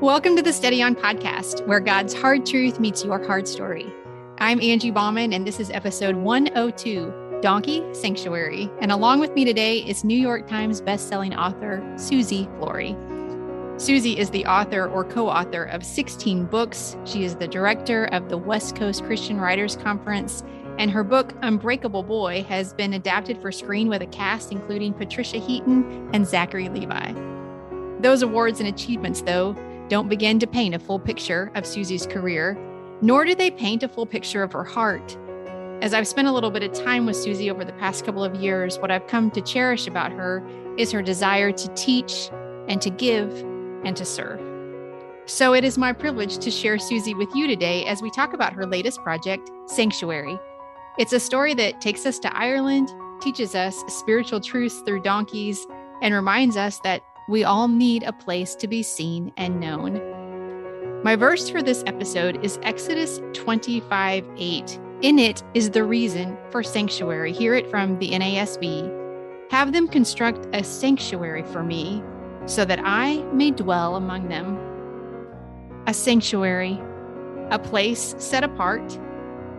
Welcome 0.00 0.34
to 0.34 0.42
the 0.42 0.52
Steady 0.52 0.82
On 0.82 0.96
podcast, 0.96 1.64
where 1.68 1.78
God's 1.78 2.12
hard 2.12 2.44
truth 2.44 2.80
meets 2.80 3.04
your 3.04 3.24
hard 3.24 3.46
story. 3.46 3.86
I'm 4.38 4.60
Angie 4.60 4.90
Bauman, 4.90 5.32
and 5.32 5.46
this 5.46 5.60
is 5.60 5.70
episode 5.70 6.16
102 6.16 7.40
Donkey 7.40 7.82
Sanctuary. 7.94 8.68
And 8.80 8.90
along 8.90 9.20
with 9.20 9.32
me 9.34 9.44
today 9.44 9.78
is 9.78 10.02
New 10.02 10.18
York 10.18 10.48
Times 10.48 10.82
bestselling 10.82 11.38
author 11.38 11.80
Susie 11.96 12.48
Flory. 12.58 12.96
Susie 13.76 14.18
is 14.18 14.30
the 14.30 14.44
author 14.46 14.88
or 14.88 15.04
co 15.04 15.28
author 15.28 15.62
of 15.62 15.84
16 15.84 16.46
books. 16.46 16.96
She 17.04 17.22
is 17.22 17.36
the 17.36 17.48
director 17.48 18.06
of 18.06 18.28
the 18.28 18.36
West 18.36 18.74
Coast 18.74 19.04
Christian 19.04 19.40
Writers 19.40 19.76
Conference, 19.76 20.42
and 20.76 20.90
her 20.90 21.04
book, 21.04 21.32
Unbreakable 21.42 22.02
Boy, 22.02 22.44
has 22.48 22.74
been 22.74 22.94
adapted 22.94 23.40
for 23.40 23.52
screen 23.52 23.88
with 23.88 24.02
a 24.02 24.06
cast 24.06 24.50
including 24.50 24.92
Patricia 24.92 25.38
Heaton 25.38 26.10
and 26.12 26.26
Zachary 26.26 26.68
Levi. 26.68 27.12
Those 28.00 28.22
awards 28.22 28.58
and 28.58 28.68
achievements, 28.68 29.22
though, 29.22 29.56
don't 29.88 30.08
begin 30.08 30.38
to 30.38 30.46
paint 30.46 30.74
a 30.74 30.78
full 30.78 30.98
picture 30.98 31.50
of 31.54 31.66
Susie's 31.66 32.06
career, 32.06 32.56
nor 33.02 33.24
do 33.24 33.34
they 33.34 33.50
paint 33.50 33.82
a 33.82 33.88
full 33.88 34.06
picture 34.06 34.42
of 34.42 34.52
her 34.52 34.64
heart. 34.64 35.16
As 35.82 35.92
I've 35.92 36.06
spent 36.06 36.28
a 36.28 36.32
little 36.32 36.50
bit 36.50 36.62
of 36.62 36.72
time 36.72 37.04
with 37.04 37.16
Susie 37.16 37.50
over 37.50 37.64
the 37.64 37.72
past 37.74 38.04
couple 38.06 38.24
of 38.24 38.34
years, 38.36 38.78
what 38.78 38.90
I've 38.90 39.06
come 39.06 39.30
to 39.32 39.42
cherish 39.42 39.86
about 39.86 40.12
her 40.12 40.42
is 40.78 40.90
her 40.92 41.02
desire 41.02 41.52
to 41.52 41.68
teach 41.74 42.30
and 42.68 42.80
to 42.80 42.90
give 42.90 43.30
and 43.84 43.96
to 43.96 44.04
serve. 44.04 44.40
So 45.26 45.54
it 45.54 45.64
is 45.64 45.76
my 45.76 45.92
privilege 45.92 46.38
to 46.38 46.50
share 46.50 46.78
Susie 46.78 47.14
with 47.14 47.34
you 47.34 47.46
today 47.46 47.84
as 47.86 48.02
we 48.02 48.10
talk 48.10 48.32
about 48.32 48.52
her 48.52 48.66
latest 48.66 49.02
project, 49.02 49.50
Sanctuary. 49.66 50.38
It's 50.98 51.12
a 51.12 51.20
story 51.20 51.54
that 51.54 51.80
takes 51.80 52.06
us 52.06 52.18
to 52.20 52.36
Ireland, 52.36 52.88
teaches 53.20 53.54
us 53.54 53.82
spiritual 53.88 54.40
truths 54.40 54.80
through 54.80 55.02
donkeys, 55.02 55.66
and 56.02 56.14
reminds 56.14 56.56
us 56.56 56.78
that 56.80 57.02
we 57.26 57.42
all 57.42 57.68
need 57.68 58.02
a 58.02 58.12
place 58.12 58.54
to 58.56 58.68
be 58.68 58.82
seen 58.82 59.32
and 59.36 59.58
known. 59.58 60.00
My 61.02 61.16
verse 61.16 61.48
for 61.48 61.62
this 61.62 61.82
episode 61.86 62.42
is 62.44 62.58
Exodus 62.62 63.20
25 63.32 64.26
8. 64.36 64.80
In 65.02 65.18
it 65.18 65.42
is 65.54 65.70
the 65.70 65.84
reason 65.84 66.36
for 66.50 66.62
sanctuary. 66.62 67.32
Hear 67.32 67.54
it 67.54 67.70
from 67.70 67.98
the 67.98 68.10
NASB. 68.10 69.50
Have 69.50 69.72
them 69.72 69.88
construct 69.88 70.46
a 70.54 70.62
sanctuary 70.62 71.44
for 71.44 71.62
me 71.62 72.02
so 72.46 72.64
that 72.64 72.80
I 72.82 73.22
may 73.32 73.50
dwell 73.50 73.96
among 73.96 74.28
them. 74.28 74.58
A 75.86 75.94
sanctuary, 75.94 76.80
a 77.50 77.58
place 77.58 78.14
set 78.18 78.44
apart, 78.44 78.98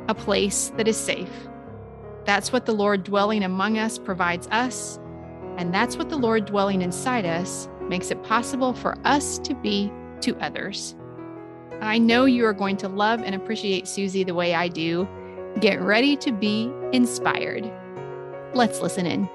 a 0.08 0.14
place 0.16 0.72
that 0.78 0.88
is 0.88 0.98
safe. 0.98 1.32
That's 2.26 2.52
what 2.52 2.66
the 2.66 2.74
Lord 2.74 3.04
dwelling 3.04 3.44
among 3.44 3.78
us 3.78 3.98
provides 3.98 4.48
us 4.48 5.00
and 5.58 5.74
that's 5.74 5.98
what 5.98 6.10
the 6.10 6.18
Lord 6.18 6.46
dwelling 6.46 6.82
inside 6.82 7.26
us 7.26 7.70
makes 7.82 8.12
it 8.12 8.24
possible 8.24 8.74
for 8.74 8.98
us 9.06 9.38
to 9.40 9.54
be 9.56 9.92
to 10.22 10.38
others. 10.38 10.96
I 11.82 11.98
know 11.98 12.26
you 12.26 12.46
are 12.46 12.54
going 12.54 12.78
to 12.78 12.88
love 12.88 13.22
and 13.22 13.36
appreciate 13.36 13.88
Susie 13.88 14.24
the 14.24 14.34
way 14.34 14.56
I 14.56 14.68
do. 14.68 15.08
Get 15.60 15.82
ready 15.82 16.18
to 16.18 16.32
be 16.32 16.72
inspired. 16.92 17.72
Let's 18.54 18.82
listen 18.82 19.06
in. 19.06 19.30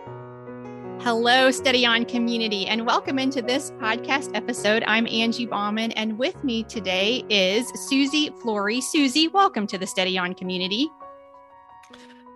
Hello, 1.02 1.50
Steady 1.50 1.86
On 1.86 2.04
community, 2.04 2.66
and 2.66 2.86
welcome 2.86 3.18
into 3.18 3.40
this 3.40 3.70
podcast 3.72 4.34
episode. 4.34 4.84
I'm 4.86 5.06
Angie 5.06 5.46
Bauman, 5.46 5.92
and 5.92 6.18
with 6.18 6.44
me 6.44 6.62
today 6.64 7.24
is 7.30 7.66
Susie 7.88 8.30
Flory. 8.42 8.82
Susie, 8.82 9.28
welcome 9.28 9.66
to 9.68 9.78
the 9.78 9.86
Steady 9.86 10.18
On 10.18 10.34
community. 10.34 10.90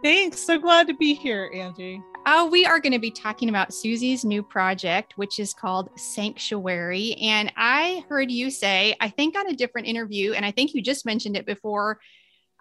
Thanks. 0.03 0.41
So 0.41 0.59
glad 0.59 0.87
to 0.89 0.95
be 0.95 1.15
here, 1.15 1.51
Angie. 1.55 2.03
Uh, 2.27 2.49
we 2.51 2.65
are 2.65 2.81
going 2.81 2.93
to 2.93 2.99
be 2.99 3.11
talking 3.11 3.51
about 3.51 3.75
Susie's 3.75 4.25
new 4.25 4.43
project, 4.43 5.19
which 5.19 5.39
is 5.39 5.53
called 5.53 5.91
Sanctuary. 5.99 7.17
And 7.21 7.53
I 7.55 8.03
heard 8.09 8.31
you 8.31 8.51
say, 8.51 8.97
I 8.99 9.11
think 9.11 9.37
on 9.37 9.47
a 9.47 9.57
different 9.57 9.89
interview, 9.89 10.33
and 10.33 10.45
I 10.45 10.51
think 10.51 10.73
you 10.73 10.81
just 10.81 11.05
mentioned 11.05 11.37
it 11.37 11.45
before 11.45 12.01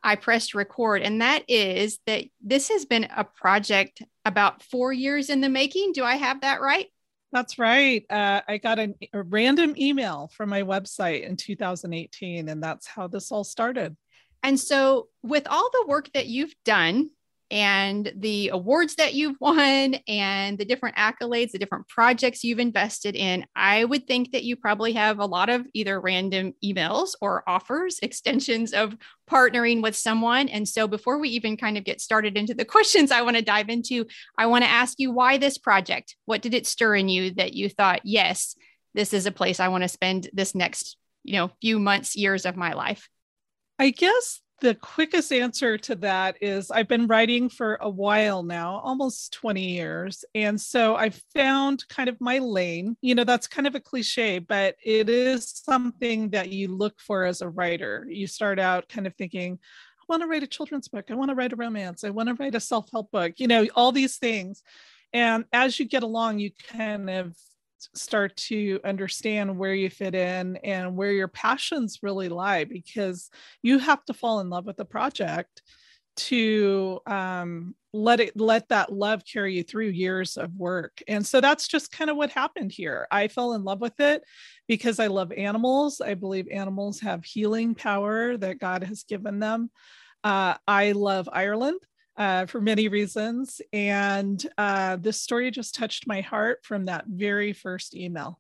I 0.04 0.18
pressed 0.18 0.54
record, 0.54 1.02
and 1.02 1.22
that 1.22 1.44
is 1.48 2.00
that 2.08 2.26
this 2.42 2.68
has 2.68 2.84
been 2.84 3.08
a 3.16 3.24
project 3.24 4.02
about 4.26 4.62
four 4.64 4.92
years 4.92 5.30
in 5.30 5.40
the 5.40 5.48
making. 5.48 5.94
Do 5.94 6.04
I 6.04 6.18
have 6.18 6.42
that 6.42 6.60
right? 6.60 6.88
That's 7.32 7.58
right. 7.58 8.06
Uh, 8.10 8.42
I 8.46 8.58
got 8.58 8.80
an, 8.80 8.96
a 9.14 9.24
random 9.24 9.76
email 9.78 10.30
from 10.36 10.50
my 10.50 10.64
website 10.64 11.24
in 11.24 11.38
2018, 11.38 12.50
and 12.50 12.62
that's 12.62 12.86
how 12.86 13.08
this 13.08 13.32
all 13.32 13.46
started. 13.46 13.96
And 14.44 14.60
so, 14.60 15.08
with 15.24 15.48
all 15.50 15.70
the 15.72 15.86
work 15.88 16.12
that 16.14 16.28
you've 16.28 16.54
done, 16.66 17.10
and 17.54 18.12
the 18.16 18.50
awards 18.50 18.96
that 18.96 19.14
you've 19.14 19.36
won 19.40 19.94
and 20.08 20.58
the 20.58 20.66
different 20.66 20.96
accolades, 20.96 21.52
the 21.52 21.60
different 21.60 21.88
projects 21.88 22.44
you've 22.44 22.58
invested 22.58 23.16
in, 23.16 23.46
I 23.56 23.86
would 23.86 24.08
think 24.08 24.32
that 24.32 24.44
you 24.44 24.56
probably 24.56 24.94
have 24.94 25.20
a 25.20 25.26
lot 25.28 25.50
of 25.50 25.68
either 25.72 26.02
random 26.02 26.56
emails 26.66 27.12
or 27.22 27.44
offers, 27.46 28.00
extensions 28.02 28.74
of 28.74 28.98
partnering 29.30 29.84
with 29.84 29.96
someone. 29.96 30.50
And 30.50 30.68
so 30.68 30.88
before 30.88 31.20
we 31.20 31.30
even 31.30 31.56
kind 31.56 31.78
of 31.78 31.84
get 31.84 32.02
started 32.02 32.40
into 32.40 32.56
the 32.56 32.66
questions 32.74 33.12
I 33.12 33.22
want 33.22 33.38
to 33.38 33.44
dive 33.44 33.70
into, 33.70 34.08
I 34.36 34.48
want 34.48 34.64
to 34.64 34.70
ask 34.70 35.00
you 35.00 35.12
why 35.12 35.38
this 35.38 35.60
project? 35.60 36.16
What 36.26 36.42
did 36.42 36.56
it 36.56 36.66
stir 36.66 36.96
in 36.96 37.08
you 37.08 37.36
that 37.36 37.54
you 37.54 37.70
thought, 37.70 38.02
yes, 38.04 38.56
this 38.96 39.14
is 39.14 39.28
a 39.28 39.32
place 39.32 39.60
I 39.60 39.68
want 39.68 39.84
to 39.84 39.90
spend 39.90 40.28
this 40.34 40.56
next, 40.56 40.98
you 41.24 41.34
know, 41.34 41.52
few 41.62 41.78
months, 41.78 42.16
years 42.16 42.48
of 42.48 42.58
my 42.58 42.74
life? 42.74 43.10
I 43.78 43.92
guess 43.92 44.42
the 44.64 44.76
quickest 44.76 45.34
answer 45.34 45.78
to 45.78 45.94
that 45.96 46.38
is 46.40 46.72
I've 46.72 46.88
been 46.88 47.06
writing 47.06 47.50
for 47.50 47.78
a 47.82 47.90
while 47.90 48.44
now, 48.44 48.80
almost 48.80 49.34
20 49.34 49.62
years. 49.62 50.24
And 50.34 50.60
so 50.60 50.96
I've 50.96 51.22
found 51.36 51.86
kind 51.90 52.08
of 52.08 52.22
my 52.22 52.38
lane. 52.38 52.96
You 53.02 53.14
know, 53.14 53.26
that's 53.26 53.46
kind 53.46 53.68
of 53.68 53.76
a 53.76 53.82
cliche, 53.82 54.40
but 54.40 54.78
it 54.82 55.10
is 55.10 55.50
something 55.50 56.30
that 56.30 56.50
you 56.50 56.70
look 56.70 57.02
for 57.02 57.26
as 57.26 57.42
a 57.42 57.50
writer. 57.50 58.08
You 58.10 58.26
start 58.26 58.58
out 58.58 58.88
kind 58.88 59.06
of 59.06 59.14
thinking, 59.16 59.60
I 60.00 60.04
want 60.08 60.22
to 60.22 60.30
write 60.30 60.44
a 60.44 60.48
children's 60.48 60.88
book. 60.88 61.12
I 61.12 61.16
want 61.16 61.28
to 61.28 61.36
write 61.36 61.52
a 61.52 61.58
romance. 61.58 62.06
I 62.06 62.12
want 62.12 62.30
to 62.30 62.36
write 62.36 62.56
a 62.56 62.62
self 62.62 62.90
help 62.90 63.12
book, 63.12 63.34
you 63.40 63.48
know, 63.48 63.68
all 63.76 63.92
these 63.92 64.16
things. 64.16 64.64
And 65.12 65.44
as 65.52 65.78
you 65.78 65.86
get 65.86 66.04
along, 66.04 66.40
you 66.40 66.52
kind 66.70 67.10
of 67.10 67.36
start 67.94 68.36
to 68.36 68.80
understand 68.84 69.58
where 69.58 69.74
you 69.74 69.90
fit 69.90 70.16
in 70.16 70.58
and 70.58 70.96
where 70.96 71.12
your 71.12 71.28
passions 71.28 72.00
really 72.02 72.30
lie 72.30 72.64
because 72.64 73.30
you 73.62 73.80
have 73.80 74.04
to 74.06 74.14
fall 74.14 74.40
in 74.40 74.50
love 74.50 74.66
with 74.66 74.78
the 74.78 74.86
project 74.86 75.62
to 76.16 77.00
um, 77.08 77.76
let 77.92 78.20
it 78.20 78.40
let 78.40 78.70
that 78.70 78.92
love 78.92 79.24
carry 79.26 79.56
you 79.56 79.64
through 79.64 79.88
years 79.88 80.38
of 80.38 80.54
work. 80.56 81.02
And 81.08 81.26
so 81.26 81.42
that's 81.42 81.68
just 81.68 81.92
kind 81.92 82.10
of 82.10 82.18
what 82.18 82.30
happened 82.30 82.72
here. 82.72 83.08
I 83.12 83.28
fell 83.28 83.54
in 83.54 83.64
love 83.64 83.82
with 83.82 84.00
it 84.00 84.24
because 84.68 85.00
i 85.00 85.08
love 85.08 85.32
animals. 85.32 86.02
I 86.02 86.14
believe 86.14 86.48
animals 86.52 87.00
have 87.02 87.26
healing 87.26 87.76
power 87.76 88.38
that 88.38 88.60
god 88.60 88.84
has 88.84 89.04
given 89.04 89.40
them. 89.40 89.70
Uh, 90.24 90.56
i 90.68 90.94
love 90.94 91.28
ireland 91.34 91.82
uh, 92.18 92.46
for 92.46 92.62
many 92.62 92.88
reasons. 92.88 93.62
And 93.72 94.44
uh, 94.58 94.98
this 94.98 95.22
story 95.22 95.52
just 95.52 95.76
touched 95.76 96.08
my 96.08 96.22
heart 96.22 96.60
from 96.64 96.86
that 96.86 97.06
very 97.08 97.54
first 97.54 97.96
email. 97.96 98.40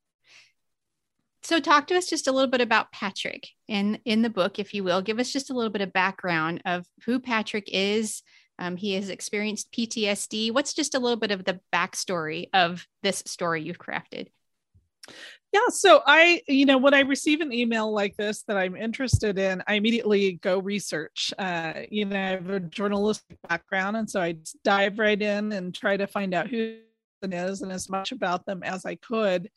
So, 1.44 1.59
talk 1.59 1.88
to 1.88 1.97
us 1.97 2.09
just 2.09 2.28
a 2.28 2.31
little 2.31 2.50
bit 2.50 2.61
about 2.61 2.94
Patrick 2.94 3.50
in 3.67 4.00
in 4.06 4.22
the 4.22 4.29
book, 4.29 4.59
if 4.59 4.73
you 4.73 4.84
will. 4.84 5.01
Give 5.01 5.19
us 5.19 5.31
just 5.31 5.50
a 5.50 5.53
little 5.53 5.72
bit 5.72 5.81
of 5.81 5.91
background 5.91 6.61
of 6.66 6.85
who 7.06 7.19
Patrick 7.19 7.67
is. 7.67 8.22
Um, 8.59 8.78
he 8.78 8.94
has 8.94 9.09
experienced 9.09 9.73
PTSD. 9.73 10.53
What's 10.53 10.73
just 10.73 10.95
a 10.95 11.00
little 11.00 11.17
bit 11.17 11.31
of 11.31 11.44
the 11.44 11.59
backstory 11.73 12.47
of 12.53 12.88
this 13.01 13.23
story 13.25 13.63
you've 13.63 13.79
crafted? 13.79 14.28
Yeah. 15.52 15.68
So 15.69 16.02
I, 16.08 16.41
you 16.47 16.66
know, 16.66 16.80
when 16.80 16.96
I 16.96 17.02
receive 17.02 17.41
an 17.41 17.53
email 17.53 17.91
like 17.91 18.16
this 18.18 18.44
that 18.47 18.58
I'm 18.58 18.75
interested 18.75 19.38
in, 19.38 19.62
I 19.68 19.75
immediately 19.75 20.34
go 20.41 20.58
research. 20.58 21.31
Uh, 21.38 21.74
you 21.91 22.06
know, 22.06 22.16
I 22.16 22.30
have 22.30 22.50
a 22.50 22.59
journalistic 22.59 23.38
background, 23.47 23.97
and 23.97 24.09
so 24.09 24.19
I 24.19 24.38
dive 24.64 24.97
right 24.97 25.22
in 25.22 25.52
and 25.52 25.74
try 25.74 25.96
to 25.96 26.08
find 26.08 26.34
out 26.34 26.47
who 26.47 26.78
is 27.31 27.62
and 27.62 27.72
as 27.72 27.90
much 27.90 28.12
about 28.12 28.46
them 28.46 28.64
as 28.64 28.86
I 28.86 28.96
could. 28.96 29.50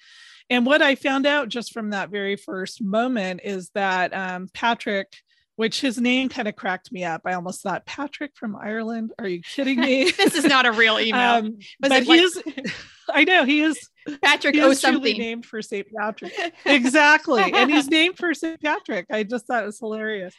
And 0.49 0.65
what 0.65 0.83
I 0.83 0.95
found 0.95 1.27
out 1.27 1.49
just 1.49 1.73
from 1.73 1.91
that 1.91 2.11
very 2.11 2.37
first 2.37 2.83
moment 2.83 3.41
is 3.43 3.71
that 3.75 4.15
um, 4.15 4.49
Patrick 4.55 5.13
which 5.57 5.81
his 5.81 5.99
name 5.99 6.29
kind 6.29 6.47
of 6.49 6.55
cracked 6.57 6.93
me 6.93 7.05
up. 7.05 7.23
I 7.25 7.33
almost 7.35 7.63
thought 7.63 7.85
Patrick 7.87 8.33
from 8.35 8.55
Ireland. 8.57 9.13
Are 9.19 9.27
you 9.29 9.41
kidding 9.43 9.81
me? 9.81 10.11
this 10.11 10.35
is 10.35 10.45
not 10.45 10.67
a 10.67 10.73
real 10.73 10.99
email. 11.01 11.21
um, 11.21 11.59
but 11.81 11.93
he 12.05 12.09
like- 12.09 12.21
is. 12.21 12.43
I 13.09 13.25
know 13.25 13.45
he 13.45 13.61
is. 13.63 13.79
Patrick 14.23 14.55
he 14.57 14.61
is 14.61 14.81
something 14.81 15.17
named 15.19 15.47
for 15.47 15.63
St. 15.63 15.87
Patrick. 15.97 16.33
exactly, 16.65 17.43
and 17.53 17.71
he's 17.71 17.89
named 17.89 18.17
for 18.17 18.35
St. 18.35 18.61
Patrick. 18.61 19.07
I 19.11 19.23
just 19.23 19.47
thought 19.47 19.63
it 19.63 19.67
was 19.67 19.79
hilarious. 19.79 20.35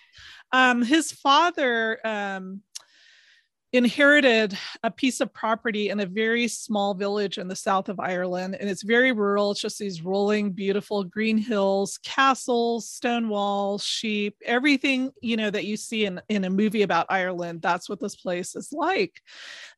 Um, 0.52 0.81
his 0.81 1.12
father 1.12 1.98
um, 2.06 2.62
inherited 3.74 4.58
a 4.84 4.90
piece 4.90 5.19
of 5.19 5.34
property 5.34 5.90
in 5.90 6.00
a 6.00 6.06
very 6.06 6.48
small 6.48 6.94
village 6.94 7.38
in 7.38 7.50
the 7.50 7.56
south 7.56 7.90
of 7.90 8.00
Ireland. 8.00 8.56
And 8.58 8.69
it's 8.69 8.84
very 8.84 9.12
rural. 9.12 9.52
It's 9.52 9.60
just 9.60 9.78
these 9.78 10.02
rolling, 10.02 10.52
beautiful 10.52 11.04
green 11.04 11.38
hills, 11.38 12.00
castles, 12.04 12.90
stone 12.90 13.28
walls, 13.28 13.84
sheep, 13.84 14.38
everything, 14.46 15.12
you 15.22 15.36
know, 15.36 15.50
that 15.50 15.66
you 15.66 15.75
see 15.75 16.06
in, 16.06 16.22
in 16.30 16.46
a 16.46 16.50
movie 16.50 16.84
about 16.84 17.08
Ireland. 17.10 17.62
That's 17.62 17.90
what 17.90 18.00
this 18.00 18.16
place 18.16 18.56
is 18.56 18.72
like. 18.72 19.22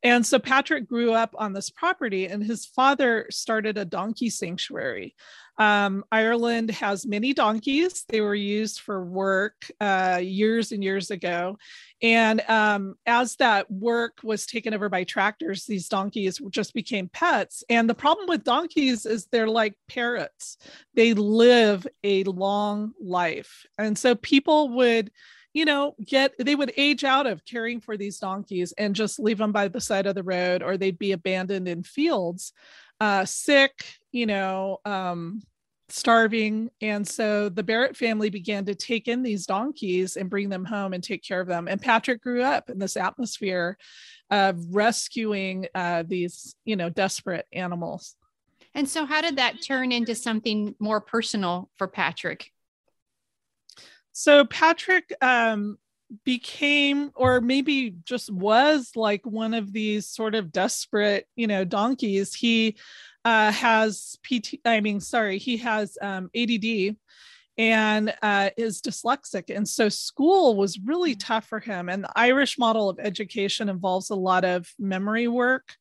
And 0.04 0.26
so 0.26 0.38
Patrick 0.38 0.88
grew 0.88 1.12
up 1.14 1.34
on 1.38 1.54
this 1.54 1.70
property, 1.70 2.28
and 2.28 2.44
his 2.44 2.66
father 2.66 3.26
started 3.32 3.78
a 3.78 3.86
donkey 3.86 4.30
sanctuary. 4.30 5.16
Um, 5.60 6.06
Ireland 6.12 6.72
has 6.72 7.06
many 7.06 7.34
donkeys. 7.34 8.06
They 8.08 8.22
were 8.22 8.34
used 8.34 8.80
for 8.80 9.04
work 9.04 9.70
uh, 9.82 10.20
years 10.24 10.72
and 10.72 10.82
years 10.82 11.12
ago. 11.12 11.58
And 12.02 12.42
um, 12.50 12.96
as 13.06 13.36
that 13.36 13.70
work 13.70 14.20
was 14.24 14.46
taken 14.46 14.74
over 14.74 14.88
by 14.88 15.04
tractors, 15.04 15.66
these 15.66 15.90
donkeys 15.90 16.40
just 16.50 16.74
became 16.74 17.10
pets. 17.10 17.64
And 17.70 17.90
the 17.90 17.94
problem 17.94 18.28
with 18.30 18.46
donkeys 18.46 19.06
is 19.06 19.26
they're 19.26 19.50
like 19.50 19.76
parrots, 19.90 20.58
they 20.94 21.14
live 21.14 21.86
a 22.06 22.24
long 22.24 22.94
life. 23.00 23.66
And 23.78 23.98
so 23.98 24.16
people 24.16 24.70
would 24.78 25.12
you 25.52 25.66
know, 25.66 25.96
get 26.06 26.34
they 26.38 26.56
would 26.56 26.72
age 26.78 27.04
out 27.04 27.26
of 27.26 27.44
caring 27.44 27.82
for 27.82 27.98
these 27.98 28.20
donkeys 28.20 28.72
and 28.74 28.96
just 28.96 29.20
leave 29.20 29.40
them 29.40 29.52
by 29.52 29.68
the 29.68 29.82
side 29.82 30.06
of 30.06 30.14
the 30.14 30.24
road, 30.24 30.62
or 30.62 30.78
they'd 30.78 31.00
be 31.00 31.12
abandoned 31.12 31.68
in 31.68 31.82
fields, 31.82 32.54
uh, 33.00 33.25
sick, 33.25 33.86
you 34.12 34.25
know, 34.25 34.80
um, 34.86 35.42
starving. 35.90 36.69
And 36.81 37.07
so 37.07 37.50
the 37.50 37.63
Barrett 37.63 37.98
family 37.98 38.30
began 38.30 38.66
to 38.66 38.75
take 38.75 39.07
in 39.07 39.24
these 39.24 39.46
donkeys 39.46 40.18
and 40.18 40.30
bring 40.30 40.50
them 40.50 40.66
home 40.66 40.94
and 40.94 41.04
take 41.04 41.24
care 41.24 41.42
of 41.42 41.48
them. 41.48 41.68
And 41.68 41.81
Patrick 41.81 42.22
grew 42.22 42.44
up 42.44 42.69
in 42.69 42.80
this 42.80 42.98
atmosphere 42.98 43.78
of 44.30 44.57
rescuing 44.69 45.68
uh, 45.74 46.04
these, 46.06 46.56
you 46.66 46.75
know, 46.75 46.90
desperate 46.90 47.48
animals. 47.51 48.16
And 48.75 48.88
so, 48.88 49.06
how 49.06 49.22
did 49.22 49.38
that 49.38 49.63
turn 49.63 49.92
into 49.92 50.13
something 50.13 50.75
more 50.80 51.02
personal 51.02 51.72
for 51.78 51.88
Patrick? 51.88 52.52
So 54.19 54.44
Patrick 54.44 55.13
um, 55.22 55.78
became, 56.26 57.12
or 57.16 57.42
maybe 57.42 57.96
just 58.04 58.32
was 58.32 58.92
like 58.96 59.26
one 59.26 59.54
of 59.54 59.72
these 59.72 60.08
sort 60.08 60.36
of 60.36 60.52
desperate, 60.52 61.28
you 61.36 61.48
know, 61.48 61.64
donkeys. 61.64 62.34
He 62.34 62.78
uh, 63.26 63.52
has 63.52 64.18
PT, 64.24 64.56
I 64.66 64.82
mean, 64.82 65.00
sorry, 65.00 65.38
he 65.38 65.58
has 65.58 65.98
um, 66.02 66.30
ADD 66.36 66.96
and 67.58 68.14
uh, 68.22 68.50
is 68.58 68.82
dyslexic. 68.82 69.56
And 69.56 69.68
so 69.68 69.90
school 69.90 70.56
was 70.56 70.80
really 70.80 71.16
mm. 71.16 71.20
tough 71.20 71.46
for 71.46 71.60
him. 71.60 71.90
And 71.90 72.04
the 72.04 72.12
Irish 72.16 72.58
model 72.58 72.90
of 72.90 73.00
education 73.00 73.70
involves 73.70 74.10
a 74.10 74.16
lot 74.16 74.46
of 74.46 74.72
memory 74.80 75.28
work. 75.28 75.76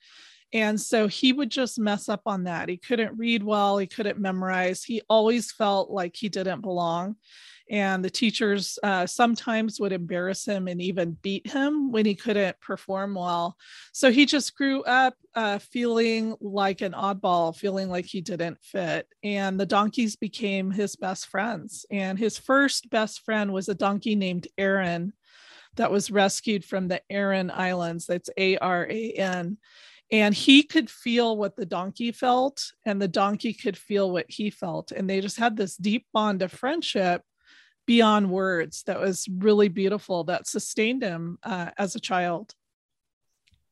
And 0.52 0.80
so 0.80 1.08
he 1.08 1.32
would 1.32 1.50
just 1.50 1.78
mess 1.78 2.08
up 2.08 2.22
on 2.26 2.44
that. 2.44 2.68
He 2.68 2.78
couldn't 2.78 3.18
read 3.18 3.42
well, 3.42 3.78
he 3.78 3.86
couldn't 3.86 4.18
memorize. 4.18 4.82
He 4.82 5.02
always 5.08 5.52
felt 5.52 5.90
like 5.90 6.16
he 6.16 6.28
didn't 6.28 6.62
belong 6.62 7.16
and 7.70 8.04
the 8.04 8.10
teachers 8.10 8.78
uh, 8.82 9.06
sometimes 9.06 9.78
would 9.78 9.92
embarrass 9.92 10.46
him 10.46 10.68
and 10.68 10.80
even 10.80 11.16
beat 11.22 11.46
him 11.46 11.92
when 11.92 12.06
he 12.06 12.14
couldn't 12.14 12.58
perform 12.60 13.14
well. 13.14 13.56
So 13.92 14.10
he 14.10 14.26
just 14.26 14.56
grew 14.56 14.82
up 14.84 15.14
uh, 15.34 15.58
feeling 15.58 16.36
like 16.40 16.80
an 16.80 16.92
oddball 16.92 17.54
feeling 17.54 17.88
like 17.88 18.06
he 18.06 18.20
didn't 18.20 18.58
fit 18.62 19.06
and 19.22 19.58
the 19.58 19.66
donkeys 19.66 20.16
became 20.16 20.70
his 20.70 20.96
best 20.96 21.26
friends. 21.26 21.86
And 21.90 22.18
his 22.18 22.38
first 22.38 22.90
best 22.90 23.24
friend 23.24 23.52
was 23.52 23.68
a 23.68 23.74
donkey 23.74 24.16
named 24.16 24.48
Aran 24.56 25.12
that 25.76 25.92
was 25.92 26.10
rescued 26.10 26.64
from 26.64 26.88
the 26.88 27.02
Aran 27.10 27.50
Islands. 27.50 28.06
That's 28.06 28.30
A-R-A-N 28.36 29.58
and 30.10 30.34
he 30.34 30.62
could 30.62 30.88
feel 30.88 31.36
what 31.36 31.56
the 31.56 31.66
donkey 31.66 32.12
felt 32.12 32.72
and 32.86 33.00
the 33.00 33.08
donkey 33.08 33.52
could 33.52 33.76
feel 33.76 34.10
what 34.10 34.26
he 34.28 34.50
felt. 34.50 34.90
And 34.90 35.08
they 35.08 35.20
just 35.20 35.38
had 35.38 35.56
this 35.56 35.76
deep 35.76 36.06
bond 36.12 36.42
of 36.42 36.50
friendship 36.50 37.22
beyond 37.88 38.30
words 38.30 38.82
that 38.82 39.00
was 39.00 39.26
really 39.38 39.68
beautiful 39.68 40.24
that 40.24 40.46
sustained 40.46 41.02
him 41.02 41.38
uh, 41.42 41.70
as 41.78 41.96
a 41.96 42.00
child. 42.00 42.54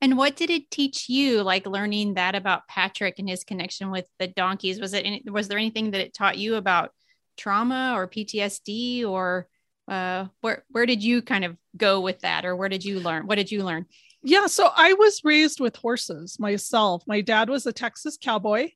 And 0.01 0.17
what 0.17 0.37
did 0.37 0.49
it 0.49 0.71
teach 0.71 1.11
you, 1.11 1.43
like 1.43 1.67
learning 1.67 2.15
that 2.15 2.35
about 2.35 2.67
Patrick 2.67 3.19
and 3.19 3.29
his 3.29 3.45
connection 3.45 3.91
with 3.91 4.07
the 4.19 4.27
donkeys? 4.27 4.81
Was 4.81 4.95
it 4.95 5.05
any, 5.05 5.23
was 5.31 5.49
there 5.49 5.59
anything 5.59 5.91
that 5.91 6.01
it 6.01 6.15
taught 6.15 6.39
you 6.39 6.55
about 6.55 6.93
trauma 7.37 7.93
or 7.95 8.09
PTSD, 8.09 9.05
or 9.05 9.49
uh, 9.87 10.27
where 10.41 10.65
where 10.71 10.87
did 10.87 11.05
you 11.05 11.21
kind 11.21 11.45
of 11.45 11.59
go 11.77 12.01
with 12.01 12.21
that, 12.21 12.47
or 12.47 12.57
where 12.57 12.71
did 12.71 12.87
you 12.87 13.01
learn? 13.01 13.27
What 13.27 13.37
did 13.37 13.53
you 13.53 13.65
learn? 13.65 13.85
Yeah, 14.23 14.47
so 14.47 14.71
I 14.75 14.95
was 14.95 15.21
raised 15.25 15.61
with 15.61 15.77
horses 15.77 16.39
myself. 16.41 17.03
My 17.07 17.21
dad 17.21 17.51
was 17.51 17.67
a 17.67 17.73
Texas 17.73 18.17
cowboy, 18.21 18.71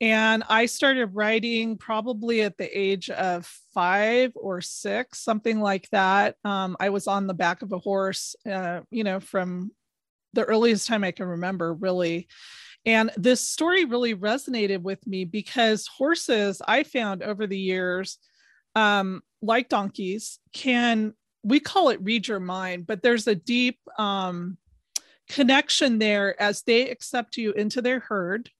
and 0.00 0.44
I 0.48 0.66
started 0.66 1.14
writing 1.14 1.76
probably 1.76 2.42
at 2.42 2.56
the 2.56 2.78
age 2.78 3.10
of 3.10 3.46
five 3.74 4.32
or 4.36 4.60
six, 4.60 5.18
something 5.20 5.60
like 5.60 5.88
that. 5.90 6.36
Um, 6.44 6.76
I 6.78 6.90
was 6.90 7.08
on 7.08 7.26
the 7.26 7.34
back 7.34 7.62
of 7.62 7.72
a 7.72 7.78
horse, 7.78 8.36
uh, 8.48 8.80
you 8.90 9.02
know, 9.02 9.18
from 9.18 9.72
the 10.34 10.44
earliest 10.44 10.86
time 10.86 11.02
I 11.02 11.10
can 11.10 11.26
remember, 11.26 11.74
really. 11.74 12.28
And 12.86 13.10
this 13.16 13.40
story 13.40 13.84
really 13.84 14.14
resonated 14.14 14.82
with 14.82 15.04
me 15.04 15.24
because 15.24 15.88
horses, 15.88 16.62
I 16.66 16.84
found 16.84 17.24
over 17.24 17.48
the 17.48 17.58
years, 17.58 18.18
um, 18.76 19.22
like 19.42 19.68
donkeys, 19.68 20.38
can 20.52 21.14
we 21.42 21.58
call 21.58 21.88
it 21.88 22.02
read 22.02 22.28
your 22.28 22.40
mind, 22.40 22.86
but 22.86 23.02
there's 23.02 23.26
a 23.26 23.34
deep 23.34 23.78
um, 23.98 24.58
connection 25.28 25.98
there 25.98 26.40
as 26.40 26.62
they 26.62 26.88
accept 26.88 27.36
you 27.36 27.52
into 27.52 27.82
their 27.82 28.00
herd 28.00 28.50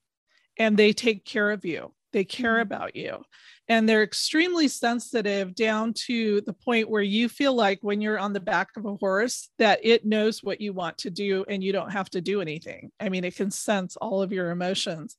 and 0.58 0.76
they 0.76 0.92
take 0.92 1.24
care 1.24 1.50
of 1.50 1.64
you. 1.64 1.92
They 2.12 2.24
care 2.24 2.54
mm-hmm. 2.54 2.62
about 2.62 2.96
you. 2.96 3.22
And 3.70 3.86
they're 3.86 4.02
extremely 4.02 4.66
sensitive 4.66 5.54
down 5.54 5.92
to 6.06 6.40
the 6.40 6.54
point 6.54 6.88
where 6.88 7.02
you 7.02 7.28
feel 7.28 7.54
like 7.54 7.78
when 7.82 8.00
you're 8.00 8.18
on 8.18 8.32
the 8.32 8.40
back 8.40 8.68
of 8.76 8.86
a 8.86 8.96
horse 8.96 9.50
that 9.58 9.80
it 9.82 10.06
knows 10.06 10.42
what 10.42 10.58
you 10.62 10.72
want 10.72 10.96
to 10.98 11.10
do 11.10 11.44
and 11.48 11.62
you 11.62 11.70
don't 11.70 11.92
have 11.92 12.08
to 12.10 12.22
do 12.22 12.40
anything. 12.40 12.90
I 12.98 13.10
mean 13.10 13.24
it 13.24 13.36
can 13.36 13.50
sense 13.50 13.96
all 13.96 14.22
of 14.22 14.32
your 14.32 14.50
emotions. 14.50 15.16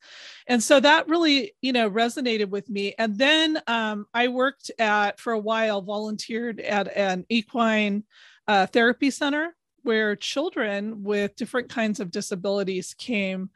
And 0.47 0.63
so 0.63 0.79
that 0.79 1.07
really 1.07 1.53
you 1.61 1.73
know 1.73 1.91
resonated 1.91 2.49
with 2.49 2.67
me. 2.69 2.95
And 2.97 3.19
then 3.19 3.61
um, 3.67 4.07
i 4.15 4.27
worked 4.27 4.71
at 4.79 5.19
for 5.19 5.33
a 5.33 5.39
while 5.39 5.83
volunteered 5.83 6.59
at 6.59 6.87
an 6.97 7.25
equine 7.29 8.03
uh, 8.47 8.65
therapy 8.65 9.11
center 9.11 9.55
where 9.83 10.15
children 10.15 11.03
with 11.03 11.35
different 11.35 11.69
kinds 11.69 11.99
of 11.99 12.09
disabilities 12.09 12.95
came 12.97 13.51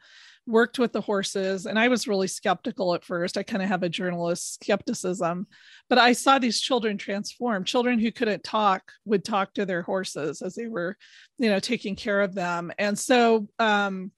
worked 0.46 0.78
with 0.78 0.92
the 0.92 1.00
horses 1.00 1.66
and 1.66 1.78
i 1.78 1.88
was 1.88 2.06
really 2.06 2.26
skeptical 2.26 2.94
at 2.94 3.04
first. 3.04 3.38
I 3.38 3.42
kind 3.42 3.62
of 3.62 3.68
have 3.68 3.82
a 3.82 3.88
journalist 3.88 4.54
skepticism 4.62 5.46
but 5.88 5.98
i 5.98 6.12
saw 6.12 6.38
these 6.38 6.60
children 6.60 6.98
transform 6.98 7.64
children 7.64 7.98
who 7.98 8.12
couldn't 8.12 8.44
talk 8.44 8.82
would 9.04 9.24
talk 9.24 9.54
to 9.54 9.64
their 9.64 9.82
horses 9.82 10.42
as 10.42 10.54
they 10.54 10.66
were 10.66 10.96
you 11.38 11.48
know 11.48 11.60
taking 11.60 11.96
care 11.96 12.20
of 12.20 12.34
them. 12.34 12.72
And 12.78 12.98
so 12.98 13.48
um, 13.58 14.12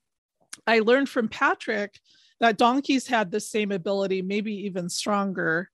i 0.65 0.79
learned 0.79 1.09
from 1.09 1.29
patrick 1.29 1.99
that 2.39 2.57
donkeys 2.57 3.07
had 3.07 3.31
the 3.31 3.39
same 3.39 3.71
ability 3.71 4.21
maybe 4.21 4.53
even 4.65 4.89
stronger 4.89 5.69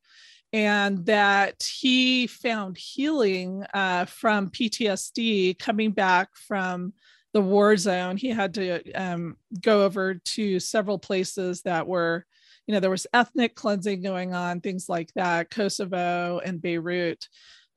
and 0.53 1.03
that 1.07 1.63
he 1.63 2.27
found 2.27 2.77
healing 2.77 3.65
uh, 3.73 4.05
from 4.05 4.49
ptsd 4.49 5.57
coming 5.57 5.91
back 5.91 6.29
from 6.35 6.93
the 7.33 7.41
war 7.41 7.75
zone. 7.77 8.17
He 8.17 8.29
had 8.29 8.53
to 8.55 8.91
um, 8.93 9.37
go 9.61 9.83
over 9.83 10.15
to 10.15 10.59
several 10.59 10.99
places 10.99 11.61
that 11.63 11.87
were, 11.87 12.25
you 12.67 12.73
know, 12.73 12.79
there 12.79 12.89
was 12.89 13.07
ethnic 13.13 13.55
cleansing 13.55 14.01
going 14.01 14.33
on, 14.33 14.61
things 14.61 14.87
like 14.87 15.11
that, 15.15 15.49
Kosovo 15.49 16.39
and 16.43 16.61
Beirut. 16.61 17.27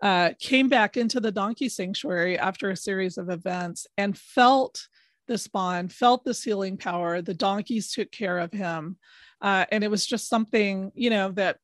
Uh, 0.02 0.30
came 0.38 0.68
back 0.68 0.98
into 0.98 1.20
the 1.20 1.32
donkey 1.32 1.70
sanctuary 1.70 2.38
after 2.38 2.68
a 2.68 2.76
series 2.76 3.16
of 3.16 3.30
events 3.30 3.86
and 3.96 4.16
felt 4.16 4.88
this 5.26 5.48
bond, 5.48 5.90
felt 5.90 6.22
this 6.22 6.42
healing 6.42 6.76
power. 6.76 7.22
The 7.22 7.34
donkeys 7.34 7.90
took 7.90 8.12
care 8.12 8.38
of 8.38 8.52
him. 8.52 8.98
Uh, 9.40 9.64
and 9.72 9.82
it 9.82 9.90
was 9.90 10.06
just 10.06 10.28
something, 10.28 10.92
you 10.94 11.10
know, 11.10 11.30
that 11.32 11.58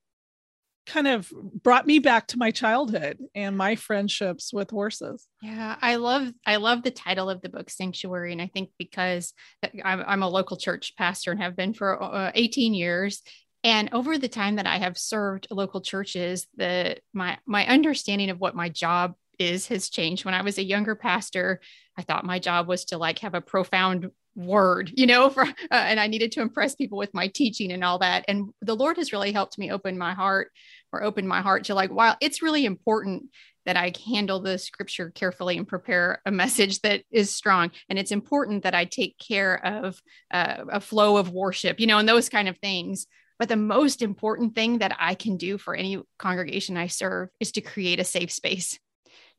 kind 0.87 1.07
of 1.07 1.33
brought 1.63 1.87
me 1.87 1.99
back 1.99 2.29
to 2.29 2.39
my 2.39 2.51
childhood 2.51 3.19
and 3.35 3.57
my 3.57 3.77
friendships 3.77 4.53
with 4.53 4.71
horses. 4.71 5.27
Yeah, 5.41 5.77
I 5.81 5.97
love 5.97 6.33
I 6.47 6.57
love 6.57 6.83
the 6.83 6.91
title 6.91 7.31
of 7.31 7.41
the 7.41 7.49
book 7.49 7.71
Sanctuary 7.71 8.33
and 8.33 8.43
I 8.43 8.49
think 8.49 8.71
because 8.79 9.33
I'm, 9.85 10.03
I'm 10.07 10.23
a 10.23 10.29
local 10.29 10.57
church 10.57 10.95
pastor 10.97 11.31
and 11.31 11.43
have 11.43 11.57
been 11.57 11.75
for 11.75 12.03
uh, 12.03 12.33
18 12.35 12.75
years 12.75 13.23
and 13.65 13.89
over 13.93 14.19
the 14.19 14.29
time 14.29 14.57
that 14.57 14.67
I 14.67 14.79
have 14.79 14.99
served 14.99 15.47
local 15.51 15.81
churches 15.81 16.47
the 16.57 16.97
my 17.13 17.39
my 17.47 17.67
understanding 17.67 18.31
of 18.31 18.41
what 18.41 18.57
my 18.57 18.69
job 18.69 19.15
is 19.39 19.69
has 19.69 19.89
changed. 19.89 20.25
When 20.25 20.35
I 20.35 20.43
was 20.43 20.59
a 20.59 20.65
younger 20.65 20.95
pastor, 20.95 21.61
I 21.97 22.03
thought 22.03 22.25
my 22.25 22.39
job 22.39 22.69
was 22.69 22.87
to 22.87 22.99
like 22.99 23.21
have 23.21 23.35
a 23.35 23.41
profound 23.41 24.11
word 24.35 24.91
you 24.95 25.07
know 25.07 25.29
for 25.31 25.43
uh, 25.43 25.53
and 25.71 26.01
i 26.01 26.07
needed 26.07 26.33
to 26.33 26.41
impress 26.41 26.75
people 26.75 26.99
with 26.99 27.13
my 27.15 27.29
teaching 27.29 27.73
and 27.73 27.85
all 27.85 27.99
that. 27.99 28.25
And 28.29 28.51
the 28.61 28.77
lord 28.77 28.97
has 28.97 29.13
really 29.13 29.33
helped 29.33 29.59
me 29.59 29.71
open 29.71 29.99
my 29.99 30.15
heart 30.15 30.51
or 30.93 31.03
open 31.03 31.27
my 31.27 31.41
heart 31.41 31.65
to 31.65 31.75
like 31.75 31.91
while 31.91 32.17
it's 32.21 32.43
really 32.43 32.65
important 32.65 33.25
that 33.67 33.77
i 33.77 33.93
handle 34.07 34.41
the 34.41 34.59
scripture 34.59 35.11
carefully 35.11 35.57
and 35.57 35.69
prepare 35.69 36.21
a 36.27 36.31
message 36.31 36.81
that 36.81 37.03
is 37.11 37.35
strong 37.35 37.71
and 37.89 37.99
it's 37.99 38.13
important 38.13 38.63
that 38.65 38.75
i 38.75 38.85
take 38.85 39.17
care 39.19 39.65
of 39.65 40.01
uh, 40.33 40.65
a 40.71 40.81
flow 40.81 41.17
of 41.17 41.31
worship 41.31 41.81
you 41.81 41.87
know 41.87 41.99
and 41.99 42.09
those 42.09 42.29
kind 42.29 42.49
of 42.49 42.59
things. 42.59 43.07
But 43.39 43.49
the 43.49 43.57
most 43.57 44.03
important 44.03 44.55
thing 44.55 44.79
that 44.79 44.97
i 45.01 45.15
can 45.15 45.37
do 45.37 45.59
for 45.59 45.75
any 45.75 46.01
congregation 46.19 46.77
i 46.77 46.87
serve 46.87 47.29
is 47.41 47.51
to 47.53 47.61
create 47.61 47.99
a 47.99 48.05
safe 48.05 48.31
space 48.31 48.79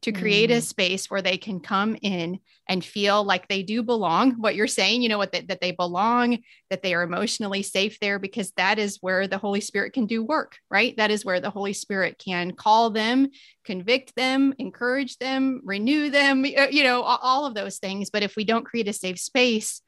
to 0.04 0.12
create 0.12 0.50
mm. 0.50 0.58
a 0.58 0.62
space 0.62 1.10
where 1.10 1.22
they 1.22 1.38
can 1.38 1.60
come 1.60 1.98
in 2.02 2.40
and 2.68 2.84
feel 2.84 3.24
like 3.24 3.48
they 3.48 3.64
do 3.64 3.84
belong. 3.84 4.34
What 4.34 4.56
you're 4.56 4.68
saying 4.68 5.02
you 5.02 5.10
know 5.10 5.18
what 5.18 5.32
that, 5.32 5.48
that 5.48 5.62
they 5.62 5.72
belong 5.72 6.40
that 6.70 6.84
they 6.84 6.94
are 6.94 7.04
emotionally 7.04 7.64
safe 7.64 8.00
there 8.00 8.20
because 8.20 8.52
that 8.52 8.80
is 8.80 8.98
where 9.02 9.28
the 9.28 9.38
holy 9.38 9.62
spirit 9.62 9.94
can 9.94 10.06
do 10.06 10.24
work 10.24 10.58
right? 10.70 10.96
That 10.98 11.12
is 11.12 11.26
where 11.26 11.40
the 11.40 11.50
holy 11.50 11.74
spirit 11.74 12.22
can 12.24 12.52
call 12.52 12.90
them 12.90 13.30
convict 13.66 14.16
them 14.16 14.54
encourage 14.60 15.18
them 15.18 15.62
renew 15.64 16.10
them 16.10 16.46
you 16.46 16.84
know 16.84 17.02
all 17.02 17.46
of 17.46 17.56
those 17.56 17.80
things. 17.80 18.10
But 18.10 18.24
if 18.24 18.36
we 18.36 18.44
don't 18.44 18.66
create 18.66 18.88
a 18.88 18.94
safe 18.94 19.20
space 19.20 19.82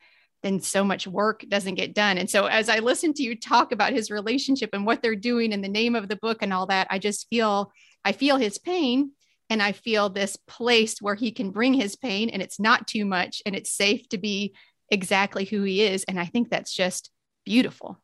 then 0.43 0.59
so 0.59 0.83
much 0.83 1.07
work 1.07 1.43
doesn't 1.49 1.73
get 1.73 1.95
done. 1.95 2.17
And 2.17 2.29
so 2.29 2.45
as 2.45 2.69
i 2.69 2.79
listen 2.79 3.13
to 3.15 3.23
you 3.23 3.35
talk 3.35 3.71
about 3.71 3.93
his 3.93 4.11
relationship 4.11 4.69
and 4.73 4.85
what 4.85 5.01
they're 5.01 5.15
doing 5.15 5.51
in 5.51 5.61
the 5.61 5.67
name 5.67 5.95
of 5.95 6.07
the 6.07 6.15
book 6.15 6.41
and 6.41 6.53
all 6.53 6.67
that 6.67 6.87
i 6.89 6.99
just 6.99 7.27
feel 7.29 7.71
i 8.05 8.11
feel 8.11 8.37
his 8.37 8.57
pain 8.57 9.11
and 9.49 9.61
I 9.61 9.71
feel 9.71 10.09
this 10.09 10.37
place 10.47 11.01
where 11.01 11.15
he 11.15 11.31
can 11.31 11.51
bring 11.51 11.73
his 11.73 11.95
pain 11.95 12.29
and 12.29 12.41
it's 12.41 12.59
not 12.59 12.87
too 12.87 13.05
much 13.05 13.41
and 13.45 13.55
it's 13.55 13.71
safe 13.71 14.07
to 14.09 14.17
be 14.17 14.55
exactly 14.89 15.45
who 15.45 15.63
he 15.63 15.83
is. 15.83 16.03
And 16.05 16.19
I 16.19 16.25
think 16.25 16.49
that's 16.49 16.73
just 16.73 17.11
beautiful. 17.45 18.01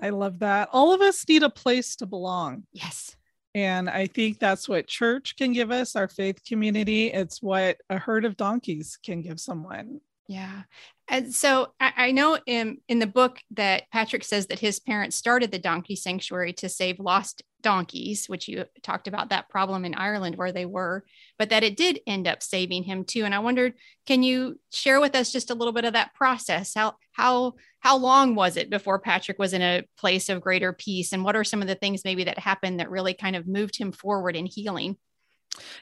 I 0.00 0.10
love 0.10 0.40
that. 0.40 0.68
All 0.72 0.92
of 0.92 1.00
us 1.00 1.26
need 1.28 1.42
a 1.42 1.50
place 1.50 1.96
to 1.96 2.06
belong. 2.06 2.64
Yes. 2.72 3.16
And 3.54 3.88
I 3.88 4.06
think 4.06 4.38
that's 4.38 4.68
what 4.68 4.86
church 4.86 5.36
can 5.36 5.52
give 5.52 5.70
us, 5.70 5.96
our 5.96 6.08
faith 6.08 6.44
community. 6.44 7.06
It's 7.06 7.40
what 7.40 7.78
a 7.88 7.98
herd 7.98 8.26
of 8.26 8.36
donkeys 8.36 8.98
can 9.02 9.22
give 9.22 9.40
someone. 9.40 10.00
Yeah. 10.28 10.62
And 11.08 11.32
so 11.32 11.72
I, 11.78 11.92
I, 11.96 12.10
know 12.10 12.38
in, 12.46 12.78
in 12.88 12.98
the 12.98 13.06
book 13.06 13.38
that 13.52 13.84
Patrick 13.92 14.24
says 14.24 14.48
that 14.48 14.58
his 14.58 14.80
parents 14.80 15.16
started 15.16 15.52
the 15.52 15.58
donkey 15.58 15.94
sanctuary 15.94 16.52
to 16.54 16.68
save 16.68 16.98
lost 16.98 17.42
donkeys, 17.62 18.28
which 18.28 18.48
you 18.48 18.64
talked 18.82 19.06
about 19.06 19.30
that 19.30 19.48
problem 19.48 19.84
in 19.84 19.94
Ireland 19.94 20.36
where 20.36 20.52
they 20.52 20.66
were, 20.66 21.04
but 21.38 21.50
that 21.50 21.62
it 21.62 21.76
did 21.76 22.00
end 22.06 22.26
up 22.26 22.42
saving 22.42 22.82
him 22.82 23.04
too. 23.04 23.24
And 23.24 23.34
I 23.34 23.38
wondered, 23.38 23.74
can 24.06 24.22
you 24.22 24.60
share 24.72 25.00
with 25.00 25.14
us 25.14 25.32
just 25.32 25.50
a 25.50 25.54
little 25.54 25.72
bit 25.72 25.84
of 25.84 25.92
that 25.92 26.14
process? 26.14 26.74
How 26.74 26.94
how 27.12 27.54
how 27.80 27.96
long 27.96 28.34
was 28.34 28.56
it 28.56 28.70
before 28.70 28.98
Patrick 28.98 29.38
was 29.38 29.52
in 29.52 29.62
a 29.62 29.84
place 29.98 30.28
of 30.28 30.40
greater 30.40 30.72
peace? 30.72 31.12
And 31.12 31.24
what 31.24 31.36
are 31.36 31.44
some 31.44 31.62
of 31.62 31.68
the 31.68 31.74
things 31.76 32.04
maybe 32.04 32.24
that 32.24 32.38
happened 32.38 32.80
that 32.80 32.90
really 32.90 33.14
kind 33.14 33.36
of 33.36 33.46
moved 33.46 33.78
him 33.78 33.92
forward 33.92 34.36
in 34.36 34.46
healing? 34.46 34.96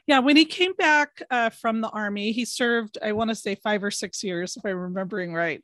Yeah, 0.06 0.20
when 0.20 0.36
he 0.36 0.44
came 0.44 0.72
back 0.74 1.22
uh, 1.30 1.50
from 1.50 1.80
the 1.80 1.88
army, 1.88 2.32
he 2.32 2.44
served, 2.44 2.98
I 3.02 3.12
want 3.12 3.30
to 3.30 3.34
say 3.34 3.54
five 3.54 3.82
or 3.82 3.90
six 3.90 4.22
years, 4.22 4.56
if 4.56 4.64
I'm 4.64 4.76
remembering 4.76 5.34
right. 5.34 5.62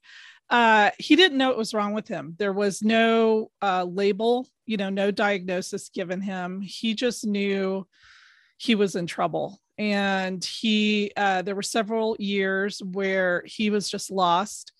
Uh, 0.48 0.90
he 0.98 1.14
didn't 1.14 1.38
know 1.38 1.48
what 1.48 1.58
was 1.58 1.74
wrong 1.74 1.92
with 1.92 2.08
him. 2.08 2.34
There 2.38 2.52
was 2.52 2.82
no 2.82 3.50
uh, 3.62 3.84
label, 3.84 4.48
you 4.66 4.76
know, 4.76 4.90
no 4.90 5.10
diagnosis 5.12 5.90
given 5.90 6.20
him. 6.20 6.60
He 6.60 6.94
just 6.94 7.24
knew 7.24 7.86
he 8.56 8.74
was 8.74 8.96
in 8.96 9.06
trouble. 9.06 9.60
And 9.78 10.44
he, 10.44 11.12
uh, 11.16 11.42
there 11.42 11.54
were 11.54 11.62
several 11.62 12.16
years 12.18 12.82
where 12.82 13.44
he 13.46 13.70
was 13.70 13.88
just 13.88 14.10
lost 14.10 14.72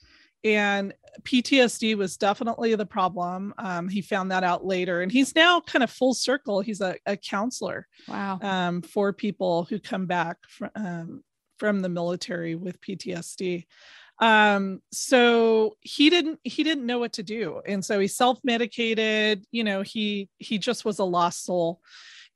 and 0.45 0.95
PTSD 1.23 1.97
was 1.97 2.17
definitely 2.17 2.75
the 2.75 2.87
problem. 2.87 3.55
Um, 3.59 3.89
he 3.89 4.01
found 4.01 4.31
that 4.31 4.45
out 4.45 4.65
later, 4.65 5.03
and 5.03 5.13
he's 5.13 5.35
now 5.35 5.61
kind 5.61 5.83
of 5.83 5.91
full 5.91 6.15
circle. 6.15 6.61
He's 6.61 6.81
a, 6.81 6.97
a 7.07 7.17
counselor. 7.17 7.87
Wow. 8.09 8.39
Um, 8.43 8.83
for 8.83 9.13
people 9.13 9.65
who 9.65 9.79
come 9.79 10.07
back 10.07 10.39
from 10.49 10.71
um, 10.75 11.25
from 11.59 11.83
the 11.83 11.89
military 11.89 12.55
with 12.55 12.81
PTSD. 12.81 13.67
Um, 14.19 14.81
so 14.93 15.77
he 15.81 16.11
didn't 16.11 16.41
he 16.45 16.63
didn't 16.63 16.87
know 16.87 16.99
what 16.99 17.15
to 17.15 17.23
do, 17.23 17.61
and 17.67 17.85
so 17.85 17.99
he 17.99 18.07
self 18.07 18.39
medicated. 18.45 19.45
You 19.51 19.65
know, 19.65 19.83
he 19.83 20.29
he 20.39 20.59
just 20.59 20.85
was 20.85 20.99
a 20.99 21.05
lost 21.05 21.45
soul 21.45 21.81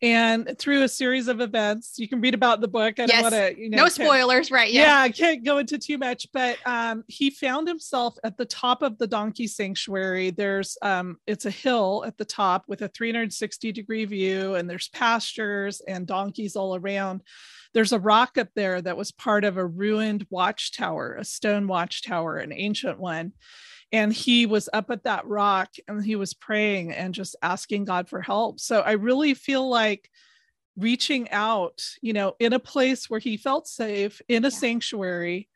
and 0.04 0.54
through 0.58 0.82
a 0.82 0.88
series 0.88 1.28
of 1.28 1.40
events 1.40 1.94
you 1.98 2.06
can 2.06 2.20
read 2.20 2.34
about 2.34 2.60
the 2.60 2.68
book 2.68 3.00
i 3.00 3.06
yes. 3.06 3.10
don't 3.10 3.22
want 3.22 3.34
to 3.34 3.60
you 3.60 3.70
know 3.70 3.78
no 3.78 3.88
spoilers 3.88 4.50
right 4.50 4.70
yeah. 4.70 4.82
yeah 4.82 5.00
i 5.00 5.08
can't 5.08 5.44
go 5.44 5.56
into 5.56 5.78
too 5.78 5.96
much 5.96 6.26
but 6.32 6.58
um, 6.66 7.02
he 7.08 7.30
found 7.30 7.66
himself 7.66 8.14
at 8.22 8.36
the 8.36 8.44
top 8.44 8.82
of 8.82 8.98
the 8.98 9.06
donkey 9.06 9.46
sanctuary 9.46 10.30
there's 10.30 10.76
um, 10.82 11.16
it's 11.26 11.46
a 11.46 11.50
hill 11.50 12.04
at 12.06 12.18
the 12.18 12.24
top 12.24 12.64
with 12.68 12.82
a 12.82 12.88
360 12.88 13.72
degree 13.72 14.04
view 14.04 14.54
and 14.56 14.68
there's 14.68 14.88
pastures 14.88 15.80
and 15.88 16.06
donkeys 16.06 16.54
all 16.54 16.76
around 16.76 17.22
there's 17.72 17.92
a 17.92 17.98
rock 17.98 18.36
up 18.36 18.48
there 18.54 18.82
that 18.82 18.96
was 18.96 19.10
part 19.10 19.44
of 19.44 19.56
a 19.56 19.66
ruined 19.66 20.26
watchtower 20.28 21.16
a 21.18 21.24
stone 21.24 21.66
watchtower 21.66 22.36
an 22.36 22.52
ancient 22.52 23.00
one 23.00 23.32
and 23.94 24.12
he 24.12 24.44
was 24.44 24.68
up 24.72 24.90
at 24.90 25.04
that 25.04 25.24
rock 25.24 25.68
and 25.86 26.04
he 26.04 26.16
was 26.16 26.34
praying 26.34 26.90
and 26.90 27.14
just 27.14 27.36
asking 27.40 27.84
God 27.84 28.08
for 28.08 28.20
help. 28.20 28.58
So 28.58 28.80
I 28.80 28.92
really 28.92 29.34
feel 29.34 29.70
like 29.70 30.10
reaching 30.76 31.30
out, 31.30 31.80
you 32.02 32.12
know, 32.12 32.34
in 32.40 32.52
a 32.52 32.58
place 32.58 33.08
where 33.08 33.20
he 33.20 33.36
felt 33.36 33.68
safe, 33.68 34.20
in 34.26 34.44
a 34.44 34.48
yeah. 34.48 34.58
sanctuary, 34.58 35.48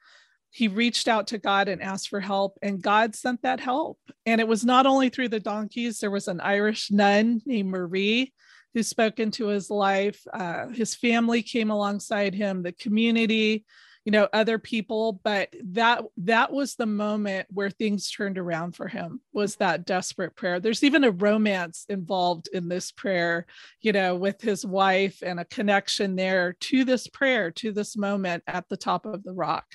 he 0.50 0.68
reached 0.68 1.08
out 1.08 1.26
to 1.26 1.38
God 1.38 1.66
and 1.66 1.82
asked 1.82 2.10
for 2.10 2.20
help, 2.20 2.56
and 2.62 2.80
God 2.80 3.16
sent 3.16 3.42
that 3.42 3.58
help. 3.58 3.98
And 4.24 4.40
it 4.40 4.46
was 4.46 4.64
not 4.64 4.86
only 4.86 5.08
through 5.08 5.30
the 5.30 5.40
donkeys, 5.40 5.98
there 5.98 6.12
was 6.12 6.28
an 6.28 6.40
Irish 6.40 6.92
nun 6.92 7.42
named 7.44 7.70
Marie 7.70 8.32
who 8.72 8.84
spoke 8.84 9.18
into 9.18 9.48
his 9.48 9.68
life. 9.68 10.22
Uh, 10.32 10.68
his 10.68 10.94
family 10.94 11.42
came 11.42 11.72
alongside 11.72 12.34
him, 12.34 12.62
the 12.62 12.70
community, 12.70 13.64
you 14.08 14.12
know 14.12 14.26
other 14.32 14.58
people 14.58 15.20
but 15.22 15.54
that 15.62 16.02
that 16.16 16.50
was 16.50 16.76
the 16.76 16.86
moment 16.86 17.46
where 17.50 17.68
things 17.68 18.10
turned 18.10 18.38
around 18.38 18.74
for 18.74 18.88
him 18.88 19.20
was 19.34 19.56
that 19.56 19.84
desperate 19.84 20.34
prayer. 20.34 20.60
There's 20.60 20.82
even 20.82 21.04
a 21.04 21.10
romance 21.10 21.84
involved 21.90 22.48
in 22.50 22.70
this 22.70 22.90
prayer 22.90 23.44
you 23.82 23.92
know 23.92 24.16
with 24.16 24.40
his 24.40 24.64
wife 24.64 25.22
and 25.22 25.38
a 25.38 25.44
connection 25.44 26.16
there 26.16 26.54
to 26.54 26.86
this 26.86 27.06
prayer 27.06 27.50
to 27.50 27.70
this 27.70 27.98
moment 27.98 28.44
at 28.46 28.66
the 28.70 28.78
top 28.78 29.04
of 29.04 29.22
the 29.24 29.34
rock. 29.34 29.66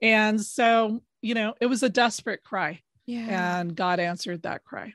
And 0.00 0.40
so 0.40 1.02
you 1.20 1.34
know 1.34 1.54
it 1.60 1.66
was 1.66 1.82
a 1.82 1.88
desperate 1.88 2.44
cry 2.44 2.80
yeah. 3.06 3.58
and 3.58 3.74
god 3.74 3.98
answered 3.98 4.42
that 4.42 4.62
cry. 4.62 4.94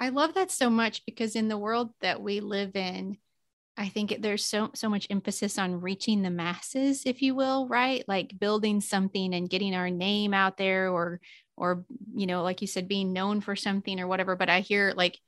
I 0.00 0.08
love 0.08 0.32
that 0.32 0.50
so 0.50 0.70
much 0.70 1.04
because 1.04 1.36
in 1.36 1.48
the 1.48 1.58
world 1.58 1.90
that 2.00 2.22
we 2.22 2.40
live 2.40 2.74
in 2.74 3.18
I 3.76 3.88
think 3.88 4.16
there's 4.20 4.44
so 4.44 4.70
so 4.74 4.88
much 4.88 5.06
emphasis 5.10 5.58
on 5.58 5.80
reaching 5.80 6.22
the 6.22 6.30
masses, 6.30 7.02
if 7.06 7.22
you 7.22 7.34
will, 7.34 7.66
right? 7.66 8.04
Like 8.06 8.38
building 8.38 8.80
something 8.80 9.34
and 9.34 9.50
getting 9.50 9.74
our 9.74 9.90
name 9.90 10.32
out 10.32 10.56
there, 10.56 10.90
or 10.90 11.20
or 11.56 11.84
you 12.14 12.26
know, 12.26 12.42
like 12.42 12.60
you 12.60 12.68
said, 12.68 12.86
being 12.86 13.12
known 13.12 13.40
for 13.40 13.56
something 13.56 13.98
or 13.98 14.06
whatever. 14.06 14.36
But 14.36 14.48
I 14.48 14.60
hear 14.60 14.92
like 14.96 15.18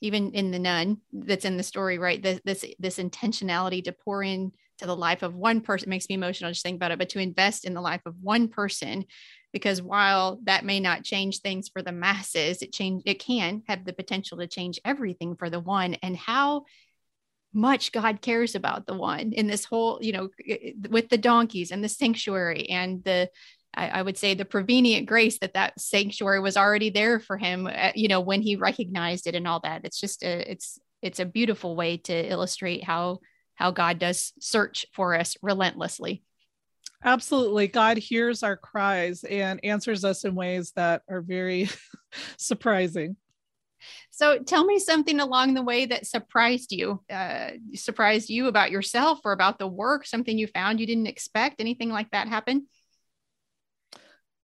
even 0.00 0.32
in 0.32 0.50
the 0.50 0.58
nun 0.58 0.98
that's 1.12 1.44
in 1.44 1.58
the 1.58 1.62
story, 1.62 1.98
right? 1.98 2.22
This 2.22 2.40
this 2.44 2.64
this 2.78 2.98
intentionality 2.98 3.84
to 3.84 3.92
pour 3.92 4.22
in 4.22 4.52
to 4.78 4.86
the 4.86 4.96
life 4.96 5.22
of 5.22 5.34
one 5.34 5.60
person 5.60 5.90
makes 5.90 6.08
me 6.08 6.14
emotional 6.14 6.50
just 6.50 6.62
think 6.62 6.76
about 6.76 6.92
it, 6.92 6.98
but 6.98 7.10
to 7.10 7.18
invest 7.18 7.66
in 7.66 7.74
the 7.74 7.82
life 7.82 8.00
of 8.06 8.14
one 8.22 8.48
person 8.48 9.04
because 9.52 9.82
while 9.82 10.38
that 10.44 10.64
may 10.64 10.80
not 10.80 11.04
change 11.04 11.40
things 11.40 11.68
for 11.68 11.82
the 11.82 11.92
masses 11.92 12.62
it 12.62 12.72
change 12.72 13.02
it 13.04 13.18
can 13.18 13.62
have 13.66 13.84
the 13.84 13.92
potential 13.92 14.38
to 14.38 14.46
change 14.46 14.80
everything 14.84 15.34
for 15.34 15.50
the 15.50 15.60
one 15.60 15.94
and 16.02 16.16
how 16.16 16.64
much 17.52 17.92
God 17.92 18.20
cares 18.20 18.54
about 18.54 18.86
the 18.86 18.94
one 18.94 19.32
in 19.32 19.46
this 19.46 19.64
whole, 19.64 19.98
you 20.00 20.12
know, 20.12 20.28
with 20.88 21.08
the 21.08 21.18
donkeys 21.18 21.70
and 21.70 21.82
the 21.82 21.88
sanctuary 21.88 22.68
and 22.68 23.02
the, 23.04 23.28
I, 23.74 23.88
I, 23.88 24.02
would 24.02 24.16
say 24.16 24.34
the 24.34 24.44
prevenient 24.44 25.06
grace 25.06 25.38
that 25.40 25.54
that 25.54 25.80
sanctuary 25.80 26.40
was 26.40 26.56
already 26.56 26.90
there 26.90 27.20
for 27.20 27.36
him, 27.36 27.66
uh, 27.66 27.92
you 27.94 28.08
know, 28.08 28.20
when 28.20 28.42
he 28.42 28.56
recognized 28.56 29.26
it 29.26 29.34
and 29.34 29.46
all 29.46 29.60
that. 29.60 29.84
It's 29.84 30.00
just 30.00 30.22
a, 30.22 30.50
it's, 30.50 30.78
it's 31.02 31.20
a 31.20 31.24
beautiful 31.24 31.76
way 31.76 31.96
to 31.98 32.30
illustrate 32.30 32.84
how, 32.84 33.18
how 33.54 33.70
God 33.70 33.98
does 33.98 34.32
search 34.40 34.86
for 34.92 35.14
us 35.14 35.36
relentlessly. 35.42 36.22
Absolutely. 37.02 37.66
God 37.66 37.96
hears 37.96 38.42
our 38.42 38.56
cries 38.56 39.24
and 39.24 39.58
answers 39.64 40.04
us 40.04 40.24
in 40.24 40.34
ways 40.34 40.72
that 40.76 41.02
are 41.08 41.22
very 41.22 41.68
surprising. 42.36 43.16
So 44.10 44.38
tell 44.38 44.64
me 44.64 44.78
something 44.78 45.20
along 45.20 45.54
the 45.54 45.62
way 45.62 45.86
that 45.86 46.06
surprised 46.06 46.72
you, 46.72 47.02
uh, 47.10 47.50
surprised 47.74 48.30
you 48.30 48.46
about 48.46 48.70
yourself 48.70 49.20
or 49.24 49.32
about 49.32 49.58
the 49.58 49.66
work, 49.66 50.06
something 50.06 50.36
you 50.38 50.46
found 50.46 50.80
you 50.80 50.86
didn't 50.86 51.06
expect, 51.06 51.60
anything 51.60 51.90
like 51.90 52.10
that 52.10 52.28
happen? 52.28 52.66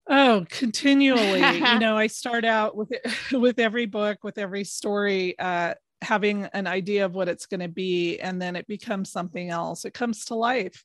Oh, 0.09 0.45
continually. 0.49 1.39
you 1.39 1.79
know, 1.79 1.97
I 1.97 2.07
start 2.07 2.45
out 2.45 2.75
with 2.75 2.89
with 3.31 3.59
every 3.59 3.85
book, 3.85 4.23
with 4.23 4.37
every 4.37 4.63
story, 4.63 5.37
uh, 5.39 5.75
having 6.01 6.43
an 6.53 6.67
idea 6.67 7.05
of 7.05 7.15
what 7.15 7.29
it's 7.29 7.45
going 7.45 7.61
to 7.61 7.69
be, 7.69 8.19
and 8.19 8.41
then 8.41 8.55
it 8.55 8.67
becomes 8.67 9.11
something 9.11 9.49
else. 9.49 9.85
It 9.85 9.93
comes 9.93 10.25
to 10.25 10.35
life. 10.35 10.83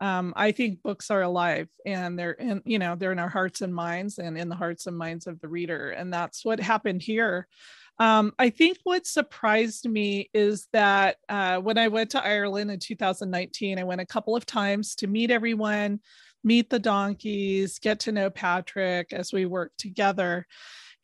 Um, 0.00 0.32
I 0.36 0.52
think 0.52 0.82
books 0.82 1.10
are 1.10 1.22
alive, 1.22 1.68
and 1.84 2.18
they're 2.18 2.32
in, 2.32 2.62
you 2.64 2.78
know, 2.78 2.96
they're 2.96 3.12
in 3.12 3.18
our 3.18 3.28
hearts 3.28 3.60
and 3.60 3.74
minds, 3.74 4.18
and 4.18 4.38
in 4.38 4.48
the 4.48 4.56
hearts 4.56 4.86
and 4.86 4.96
minds 4.96 5.26
of 5.26 5.40
the 5.40 5.48
reader, 5.48 5.90
and 5.90 6.12
that's 6.12 6.44
what 6.44 6.58
happened 6.60 7.02
here. 7.02 7.46
Um, 7.98 8.32
I 8.38 8.48
think 8.48 8.78
what 8.84 9.06
surprised 9.06 9.86
me 9.86 10.30
is 10.32 10.68
that 10.72 11.16
uh, 11.28 11.58
when 11.58 11.76
I 11.76 11.88
went 11.88 12.10
to 12.10 12.24
Ireland 12.24 12.70
in 12.70 12.78
2019, 12.78 13.78
I 13.78 13.84
went 13.84 14.00
a 14.00 14.06
couple 14.06 14.34
of 14.34 14.46
times 14.46 14.94
to 14.96 15.06
meet 15.06 15.30
everyone, 15.30 16.00
meet 16.42 16.70
the 16.70 16.78
donkeys, 16.78 17.78
get 17.78 18.00
to 18.00 18.12
know 18.12 18.30
Patrick 18.30 19.12
as 19.12 19.34
we 19.34 19.44
work 19.44 19.72
together, 19.76 20.46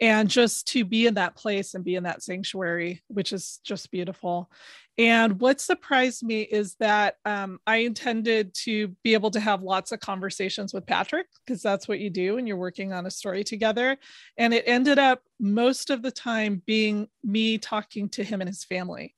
and 0.01 0.31
just 0.31 0.69
to 0.69 0.87
be 0.87 1.07
in 1.07 1.15
that 1.15 1.37
place 1.37 1.75
and 1.75 1.85
be 1.85 1.97
in 1.97 2.05
that 2.05 2.23
sanctuary, 2.23 3.03
which 3.09 3.33
is 3.35 3.61
just 3.63 3.91
beautiful. 3.91 4.51
And 4.99 5.39
what 5.41 5.61
surprised 5.61 6.23
me 6.23 6.41
is 6.41 6.75
that 6.77 7.17
um, 7.27 7.61
I 7.67 7.79
intended 7.79 8.55
to 8.65 8.89
be 9.05 9.13
able 9.13 9.31
to 9.33 9.41
have 9.41 9.63
lots 9.63 9.93
of 9.93 10.01
conversations 10.01 10.73
with 10.73 10.87
Patrick, 10.87 11.27
because 11.45 11.61
that's 11.63 11.87
what 11.87 11.99
you 11.99 12.09
do 12.09 12.37
when 12.37 12.47
you're 12.47 12.57
working 12.57 12.95
on 12.95 13.05
a 13.05 13.11
story 13.11 13.45
together. 13.45 13.99
And 14.39 14.55
it 14.55 14.65
ended 14.67 14.99
up 14.99 15.21
most 15.39 15.91
of 15.91 16.01
the 16.01 16.11
time 16.11 16.63
being 16.65 17.09
me 17.23 17.59
talking 17.59 18.09
to 18.11 18.25
him 18.25 18.41
and 18.41 18.49
his 18.49 18.65
family. 18.65 19.15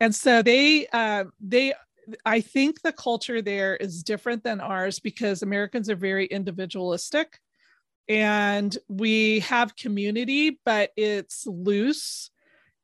And 0.00 0.12
so 0.12 0.42
they, 0.42 0.88
uh, 0.88 1.24
they, 1.40 1.74
I 2.24 2.40
think 2.40 2.82
the 2.82 2.92
culture 2.92 3.40
there 3.40 3.76
is 3.76 4.02
different 4.02 4.42
than 4.42 4.60
ours 4.60 4.98
because 4.98 5.42
Americans 5.42 5.88
are 5.88 5.96
very 5.96 6.26
individualistic 6.26 7.38
and 8.08 8.76
we 8.88 9.40
have 9.40 9.76
community, 9.76 10.58
but 10.64 10.90
it's 10.96 11.46
loose 11.46 12.30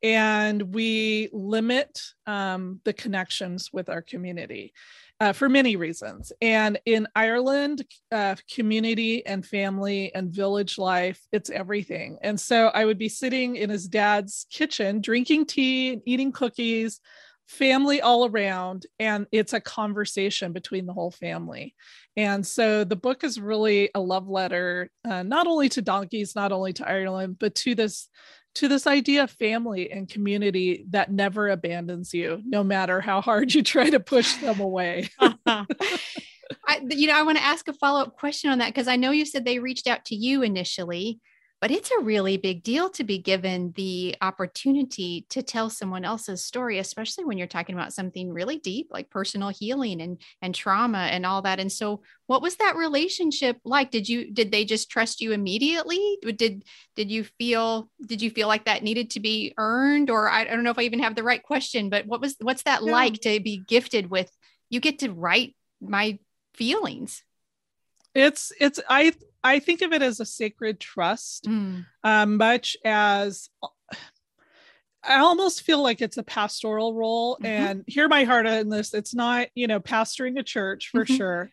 and 0.06 0.72
we 0.72 1.28
limit 1.32 2.00
um, 2.28 2.80
the 2.84 2.92
connections 2.92 3.70
with 3.72 3.88
our 3.88 4.00
community 4.00 4.72
uh, 5.18 5.32
for 5.32 5.48
many 5.48 5.74
reasons. 5.74 6.30
And 6.40 6.78
in 6.86 7.08
Ireland, 7.16 7.84
uh, 8.12 8.36
community 8.54 9.26
and 9.26 9.44
family 9.44 10.14
and 10.14 10.32
village 10.32 10.78
life, 10.78 11.20
it's 11.32 11.50
everything. 11.50 12.18
And 12.22 12.38
so 12.38 12.68
I 12.68 12.84
would 12.84 12.98
be 12.98 13.08
sitting 13.08 13.56
in 13.56 13.68
his 13.68 13.88
dad's 13.88 14.46
kitchen, 14.48 15.00
drinking 15.00 15.46
tea 15.46 15.94
and 15.94 16.02
eating 16.06 16.30
cookies, 16.30 17.00
family 17.48 18.00
all 18.00 18.26
around, 18.26 18.86
and 19.00 19.26
it's 19.32 19.54
a 19.54 19.60
conversation 19.60 20.52
between 20.52 20.86
the 20.86 20.92
whole 20.92 21.10
family. 21.10 21.74
And 22.16 22.46
so 22.46 22.84
the 22.84 22.94
book 22.94 23.24
is 23.24 23.40
really 23.40 23.90
a 23.92 24.00
love 24.00 24.28
letter, 24.28 24.88
uh, 25.04 25.24
not 25.24 25.48
only 25.48 25.68
to 25.70 25.82
donkeys, 25.82 26.36
not 26.36 26.52
only 26.52 26.74
to 26.74 26.88
Ireland, 26.88 27.38
but 27.40 27.56
to 27.56 27.74
this 27.74 28.08
to 28.56 28.68
this 28.68 28.86
idea 28.86 29.22
of 29.22 29.30
family 29.30 29.90
and 29.90 30.08
community 30.08 30.84
that 30.90 31.12
never 31.12 31.48
abandons 31.48 32.12
you, 32.14 32.42
no 32.44 32.64
matter 32.64 33.00
how 33.00 33.20
hard 33.20 33.54
you 33.54 33.62
try 33.62 33.90
to 33.90 34.00
push 34.00 34.34
them 34.36 34.60
away. 34.60 35.08
Uh-huh. 35.18 35.64
I, 36.68 36.80
you 36.88 37.08
know, 37.08 37.14
I 37.16 37.22
want 37.22 37.38
to 37.38 37.44
ask 37.44 37.66
a 37.68 37.72
follow 37.72 38.00
up 38.00 38.16
question 38.16 38.50
on 38.50 38.58
that 38.58 38.68
because 38.68 38.88
I 38.88 38.96
know 38.96 39.10
you 39.10 39.24
said 39.24 39.44
they 39.44 39.58
reached 39.58 39.86
out 39.86 40.04
to 40.06 40.14
you 40.14 40.42
initially, 40.42 41.20
but 41.60 41.70
it's 41.70 41.90
a 41.90 42.02
really 42.02 42.36
big 42.36 42.62
deal 42.62 42.90
to 42.90 43.04
be 43.04 43.18
given 43.18 43.72
the 43.76 44.14
opportunity 44.20 45.26
to 45.30 45.42
tell 45.42 45.70
someone 45.70 46.04
else's 46.04 46.44
story 46.44 46.78
especially 46.78 47.24
when 47.24 47.38
you're 47.38 47.46
talking 47.46 47.74
about 47.74 47.92
something 47.92 48.32
really 48.32 48.58
deep 48.58 48.88
like 48.90 49.10
personal 49.10 49.48
healing 49.48 50.00
and 50.00 50.20
and 50.42 50.54
trauma 50.54 50.98
and 50.98 51.24
all 51.24 51.42
that. 51.42 51.60
And 51.60 51.70
so 51.70 52.02
what 52.26 52.42
was 52.42 52.56
that 52.56 52.76
relationship 52.76 53.58
like? 53.64 53.90
Did 53.90 54.08
you 54.08 54.32
did 54.32 54.50
they 54.50 54.64
just 54.64 54.90
trust 54.90 55.20
you 55.20 55.32
immediately? 55.32 56.18
Did 56.22 56.64
did 56.94 57.10
you 57.10 57.24
feel 57.38 57.90
did 58.04 58.22
you 58.22 58.30
feel 58.30 58.48
like 58.48 58.64
that 58.64 58.82
needed 58.82 59.10
to 59.10 59.20
be 59.20 59.54
earned? 59.58 60.10
Or 60.10 60.28
i, 60.28 60.42
I 60.42 60.44
don't 60.44 60.64
know 60.64 60.70
if 60.70 60.78
i 60.78 60.82
even 60.82 61.00
have 61.00 61.14
the 61.14 61.22
right 61.22 61.42
question 61.42 61.90
but 61.90 62.06
what 62.06 62.20
was 62.20 62.36
what's 62.40 62.62
that 62.64 62.82
yeah. 62.82 62.92
like 62.92 63.14
to 63.20 63.40
be 63.40 63.62
gifted 63.66 64.10
with 64.10 64.30
you 64.70 64.80
get 64.80 65.00
to 65.00 65.12
write 65.12 65.54
my 65.80 66.18
feelings. 66.54 67.22
It's 68.14 68.52
it's 68.58 68.80
i 68.88 69.12
I 69.46 69.58
think 69.60 69.82
of 69.82 69.92
it 69.92 70.02
as 70.02 70.20
a 70.20 70.26
sacred 70.26 70.80
trust, 70.80 71.44
mm. 71.44 71.86
um, 72.02 72.36
much 72.36 72.76
as 72.84 73.48
I 75.02 75.18
almost 75.20 75.62
feel 75.62 75.82
like 75.82 76.00
it's 76.00 76.16
a 76.16 76.22
pastoral 76.22 76.94
role. 76.94 77.36
Mm-hmm. 77.36 77.46
And 77.46 77.84
hear 77.86 78.08
my 78.08 78.24
heart 78.24 78.46
on 78.46 78.68
this. 78.68 78.92
It's 78.92 79.14
not, 79.14 79.48
you 79.54 79.66
know, 79.66 79.80
pastoring 79.80 80.38
a 80.38 80.42
church 80.42 80.88
for 80.90 81.04
mm-hmm. 81.04 81.14
sure. 81.14 81.50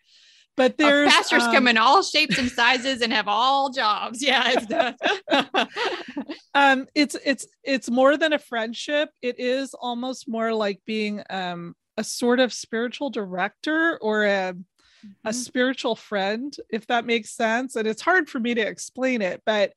But 0.55 0.77
there's 0.77 1.11
Our 1.11 1.17
pastors 1.17 1.43
um, 1.43 1.53
come 1.53 1.67
in 1.67 1.77
all 1.77 2.03
shapes 2.03 2.37
and 2.37 2.49
sizes 2.49 3.01
and 3.01 3.11
have 3.11 3.27
all 3.27 3.71
jobs. 3.71 4.21
Yeah, 4.21 4.53
it's 4.55 6.37
um, 6.53 6.87
it's 6.93 7.15
it's 7.25 7.47
it's 7.63 7.89
more 7.89 8.17
than 8.17 8.33
a 8.33 8.39
friendship. 8.39 9.09
It 9.21 9.39
is 9.39 9.73
almost 9.73 10.27
more 10.27 10.53
like 10.53 10.79
being 10.85 11.23
um, 11.29 11.75
a 11.97 12.03
sort 12.03 12.39
of 12.39 12.53
spiritual 12.53 13.09
director 13.09 13.97
or 13.99 14.25
a 14.25 14.53
a 15.03 15.29
mm-hmm. 15.29 15.31
spiritual 15.31 15.95
friend, 15.95 16.55
if 16.69 16.87
that 16.87 17.05
makes 17.05 17.31
sense. 17.31 17.75
And 17.75 17.87
it's 17.87 18.01
hard 18.01 18.29
for 18.29 18.39
me 18.39 18.53
to 18.53 18.61
explain 18.61 19.21
it, 19.21 19.41
but 19.45 19.73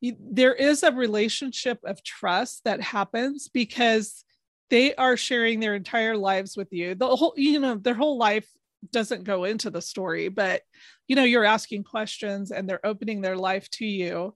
you, 0.00 0.16
there 0.18 0.54
is 0.54 0.82
a 0.82 0.92
relationship 0.92 1.78
of 1.84 2.02
trust 2.02 2.64
that 2.64 2.80
happens 2.80 3.48
because 3.48 4.24
they 4.70 4.94
are 4.94 5.16
sharing 5.16 5.60
their 5.60 5.74
entire 5.74 6.16
lives 6.16 6.56
with 6.56 6.72
you. 6.72 6.94
The 6.94 7.08
whole, 7.08 7.34
you 7.36 7.60
know, 7.60 7.74
their 7.74 7.94
whole 7.94 8.18
life 8.18 8.48
doesn't 8.92 9.24
go 9.24 9.44
into 9.44 9.68
the 9.68 9.82
story, 9.82 10.28
but 10.28 10.62
you 11.06 11.16
know, 11.16 11.24
you're 11.24 11.44
asking 11.44 11.84
questions 11.84 12.50
and 12.50 12.68
they're 12.68 12.86
opening 12.86 13.20
their 13.20 13.36
life 13.36 13.68
to 13.70 13.84
you. 13.84 14.34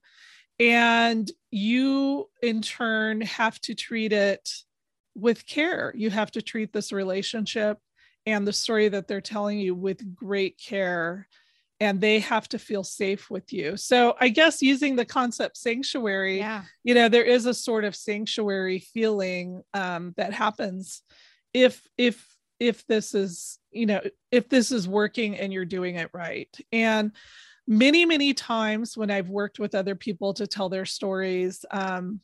And 0.60 1.30
you, 1.50 2.28
in 2.42 2.62
turn, 2.62 3.22
have 3.22 3.60
to 3.62 3.74
treat 3.74 4.12
it 4.12 4.48
with 5.14 5.46
care. 5.46 5.92
You 5.96 6.10
have 6.10 6.30
to 6.32 6.42
treat 6.42 6.72
this 6.72 6.92
relationship 6.92 7.78
and 8.26 8.46
the 8.46 8.52
story 8.52 8.88
that 8.88 9.08
they're 9.08 9.20
telling 9.20 9.58
you 9.58 9.74
with 9.74 10.14
great 10.14 10.58
care 10.58 11.28
and 11.80 12.00
they 12.00 12.20
have 12.20 12.48
to 12.48 12.58
feel 12.58 12.84
safe 12.84 13.30
with 13.30 13.52
you. 13.52 13.76
So 13.76 14.16
I 14.20 14.28
guess 14.28 14.62
using 14.62 14.96
the 14.96 15.04
concept 15.04 15.56
sanctuary, 15.56 16.38
yeah. 16.38 16.62
you 16.82 16.94
know, 16.94 17.08
there 17.08 17.24
is 17.24 17.46
a 17.46 17.54
sort 17.54 17.84
of 17.84 17.96
sanctuary 17.96 18.78
feeling 18.78 19.62
um, 19.74 20.14
that 20.16 20.32
happens 20.32 21.02
if 21.52 21.86
if 21.98 22.24
if 22.60 22.86
this 22.86 23.14
is 23.14 23.58
you 23.70 23.86
know 23.86 24.00
if 24.30 24.48
this 24.48 24.70
is 24.70 24.88
working 24.88 25.36
and 25.36 25.52
you're 25.52 25.64
doing 25.64 25.96
it 25.96 26.10
right. 26.12 26.48
And 26.72 27.12
many 27.66 28.06
many 28.06 28.34
times 28.34 28.96
when 28.96 29.10
I've 29.10 29.28
worked 29.28 29.58
with 29.58 29.74
other 29.74 29.94
people 29.94 30.34
to 30.34 30.46
tell 30.46 30.68
their 30.68 30.86
stories, 30.86 31.64
um, 31.70 32.20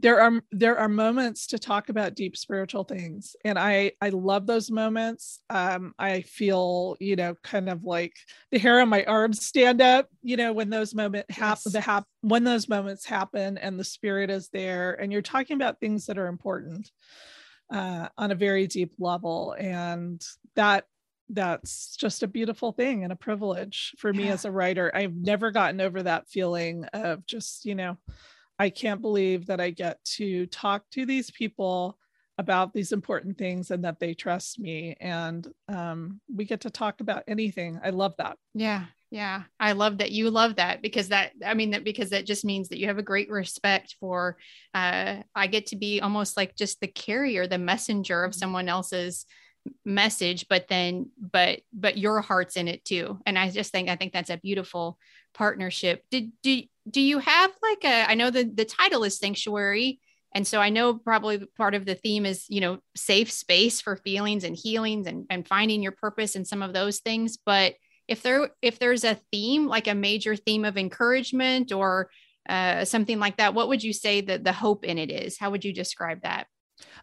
there 0.00 0.20
are 0.20 0.42
there 0.50 0.78
are 0.78 0.88
moments 0.88 1.46
to 1.48 1.58
talk 1.58 1.88
about 1.88 2.14
deep 2.14 2.36
spiritual 2.36 2.84
things 2.84 3.36
and 3.44 3.58
i 3.58 3.92
i 4.00 4.08
love 4.08 4.46
those 4.46 4.70
moments. 4.70 5.40
Um 5.50 5.94
i 5.98 6.22
feel 6.22 6.96
you 7.00 7.16
know 7.16 7.34
kind 7.42 7.68
of 7.68 7.84
like 7.84 8.14
the 8.50 8.58
hair 8.58 8.80
on 8.80 8.88
my 8.88 9.04
arms 9.04 9.44
stand 9.44 9.80
up 9.80 10.08
you 10.22 10.36
know 10.36 10.52
when 10.52 10.70
those 10.70 10.94
moments 10.94 11.34
happen 11.34 11.62
yes. 11.66 11.72
the 11.72 11.80
hap- 11.80 12.08
when 12.22 12.44
those 12.44 12.68
moments 12.68 13.04
happen 13.04 13.58
and 13.58 13.78
the 13.78 13.84
spirit 13.84 14.30
is 14.30 14.48
there 14.48 14.94
and 14.94 15.12
you're 15.12 15.22
talking 15.22 15.56
about 15.56 15.80
things 15.80 16.06
that 16.06 16.18
are 16.18 16.28
important 16.28 16.90
uh, 17.72 18.08
on 18.18 18.30
a 18.32 18.34
very 18.34 18.66
deep 18.66 18.92
level 18.98 19.54
and 19.58 20.24
that 20.56 20.84
that's 21.32 21.94
just 21.96 22.24
a 22.24 22.26
beautiful 22.26 22.72
thing 22.72 23.04
and 23.04 23.12
a 23.12 23.16
privilege 23.16 23.94
for 23.98 24.12
me 24.12 24.28
as 24.28 24.44
a 24.44 24.50
writer. 24.50 24.90
I've 24.92 25.14
never 25.14 25.52
gotten 25.52 25.80
over 25.80 26.02
that 26.02 26.28
feeling 26.28 26.86
of 26.92 27.24
just 27.24 27.64
you 27.64 27.76
know 27.76 27.96
I 28.60 28.68
can't 28.68 29.00
believe 29.00 29.46
that 29.46 29.58
I 29.58 29.70
get 29.70 30.04
to 30.16 30.44
talk 30.44 30.84
to 30.90 31.06
these 31.06 31.30
people 31.30 31.96
about 32.36 32.74
these 32.74 32.92
important 32.92 33.38
things 33.38 33.70
and 33.70 33.82
that 33.86 33.98
they 33.98 34.12
trust 34.12 34.58
me 34.58 34.94
and 35.00 35.48
um, 35.68 36.20
we 36.30 36.44
get 36.44 36.60
to 36.60 36.70
talk 36.70 37.00
about 37.00 37.24
anything. 37.26 37.80
I 37.82 37.88
love 37.88 38.12
that. 38.18 38.36
Yeah. 38.52 38.84
Yeah. 39.10 39.44
I 39.58 39.72
love 39.72 39.98
that 39.98 40.12
you 40.12 40.30
love 40.30 40.56
that 40.56 40.82
because 40.82 41.08
that, 41.08 41.32
I 41.44 41.54
mean, 41.54 41.70
that 41.70 41.84
because 41.84 42.10
that 42.10 42.26
just 42.26 42.44
means 42.44 42.68
that 42.68 42.78
you 42.78 42.86
have 42.88 42.98
a 42.98 43.02
great 43.02 43.30
respect 43.30 43.96
for, 43.98 44.36
uh, 44.74 45.16
I 45.34 45.46
get 45.46 45.66
to 45.68 45.76
be 45.76 46.02
almost 46.02 46.36
like 46.36 46.54
just 46.54 46.80
the 46.80 46.86
carrier, 46.86 47.46
the 47.46 47.56
messenger 47.56 48.24
of 48.24 48.32
mm-hmm. 48.32 48.38
someone 48.40 48.68
else's 48.68 49.24
message 49.84 50.46
but 50.48 50.66
then 50.68 51.10
but 51.18 51.60
but 51.72 51.98
your 51.98 52.20
heart's 52.20 52.56
in 52.56 52.66
it 52.66 52.82
too 52.82 53.18
and 53.26 53.38
i 53.38 53.50
just 53.50 53.70
think 53.70 53.90
i 53.90 53.96
think 53.96 54.10
that's 54.10 54.30
a 54.30 54.38
beautiful 54.38 54.98
partnership 55.34 56.02
did 56.10 56.32
do 56.42 56.62
do 56.88 57.00
you 57.00 57.18
have 57.18 57.50
like 57.62 57.84
a 57.84 58.10
i 58.10 58.14
know 58.14 58.30
the 58.30 58.44
the 58.44 58.64
title 58.64 59.04
is 59.04 59.18
sanctuary 59.18 60.00
and 60.34 60.46
so 60.46 60.60
i 60.60 60.70
know 60.70 60.94
probably 60.94 61.44
part 61.56 61.74
of 61.74 61.84
the 61.84 61.94
theme 61.94 62.24
is 62.24 62.46
you 62.48 62.60
know 62.60 62.78
safe 62.96 63.30
space 63.30 63.80
for 63.80 63.96
feelings 63.96 64.44
and 64.44 64.56
healings 64.56 65.06
and, 65.06 65.26
and 65.30 65.46
finding 65.46 65.82
your 65.82 65.92
purpose 65.92 66.36
and 66.36 66.46
some 66.46 66.62
of 66.62 66.72
those 66.72 66.98
things 66.98 67.38
but 67.44 67.74
if 68.08 68.22
there 68.22 68.50
if 68.62 68.78
there's 68.78 69.04
a 69.04 69.18
theme 69.32 69.66
like 69.66 69.88
a 69.88 69.94
major 69.94 70.36
theme 70.36 70.64
of 70.64 70.76
encouragement 70.76 71.72
or 71.72 72.10
uh, 72.48 72.84
something 72.84 73.18
like 73.18 73.36
that 73.36 73.54
what 73.54 73.68
would 73.68 73.84
you 73.84 73.92
say 73.92 74.20
that 74.20 74.42
the 74.42 74.52
hope 74.52 74.84
in 74.84 74.98
it 74.98 75.10
is 75.10 75.38
how 75.38 75.50
would 75.50 75.64
you 75.64 75.72
describe 75.72 76.22
that 76.22 76.46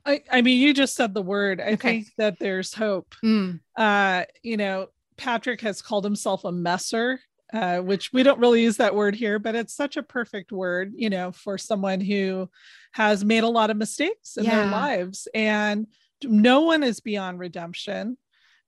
I, 0.05 0.21
I 0.31 0.41
mean, 0.41 0.59
you 0.59 0.73
just 0.73 0.95
said 0.95 1.13
the 1.13 1.21
word. 1.21 1.61
I 1.61 1.73
okay. 1.73 1.75
think 1.75 2.07
that 2.17 2.39
there's 2.39 2.73
hope. 2.73 3.13
Mm. 3.23 3.59
Uh, 3.75 4.23
you 4.41 4.57
know, 4.57 4.87
Patrick 5.17 5.61
has 5.61 5.81
called 5.81 6.03
himself 6.03 6.45
a 6.45 6.51
messer, 6.51 7.19
uh, 7.53 7.79
which 7.79 8.11
we 8.11 8.23
don't 8.23 8.39
really 8.39 8.61
use 8.61 8.77
that 8.77 8.95
word 8.95 9.15
here, 9.15 9.39
but 9.39 9.55
it's 9.55 9.73
such 9.73 9.97
a 9.97 10.03
perfect 10.03 10.51
word, 10.51 10.93
you 10.95 11.09
know, 11.09 11.31
for 11.31 11.57
someone 11.57 12.01
who 12.01 12.49
has 12.91 13.23
made 13.23 13.43
a 13.43 13.49
lot 13.49 13.69
of 13.69 13.77
mistakes 13.77 14.37
in 14.37 14.45
yeah. 14.45 14.55
their 14.55 14.71
lives. 14.71 15.27
And 15.33 15.87
no 16.23 16.61
one 16.61 16.83
is 16.83 16.99
beyond 16.99 17.39
redemption. 17.39 18.17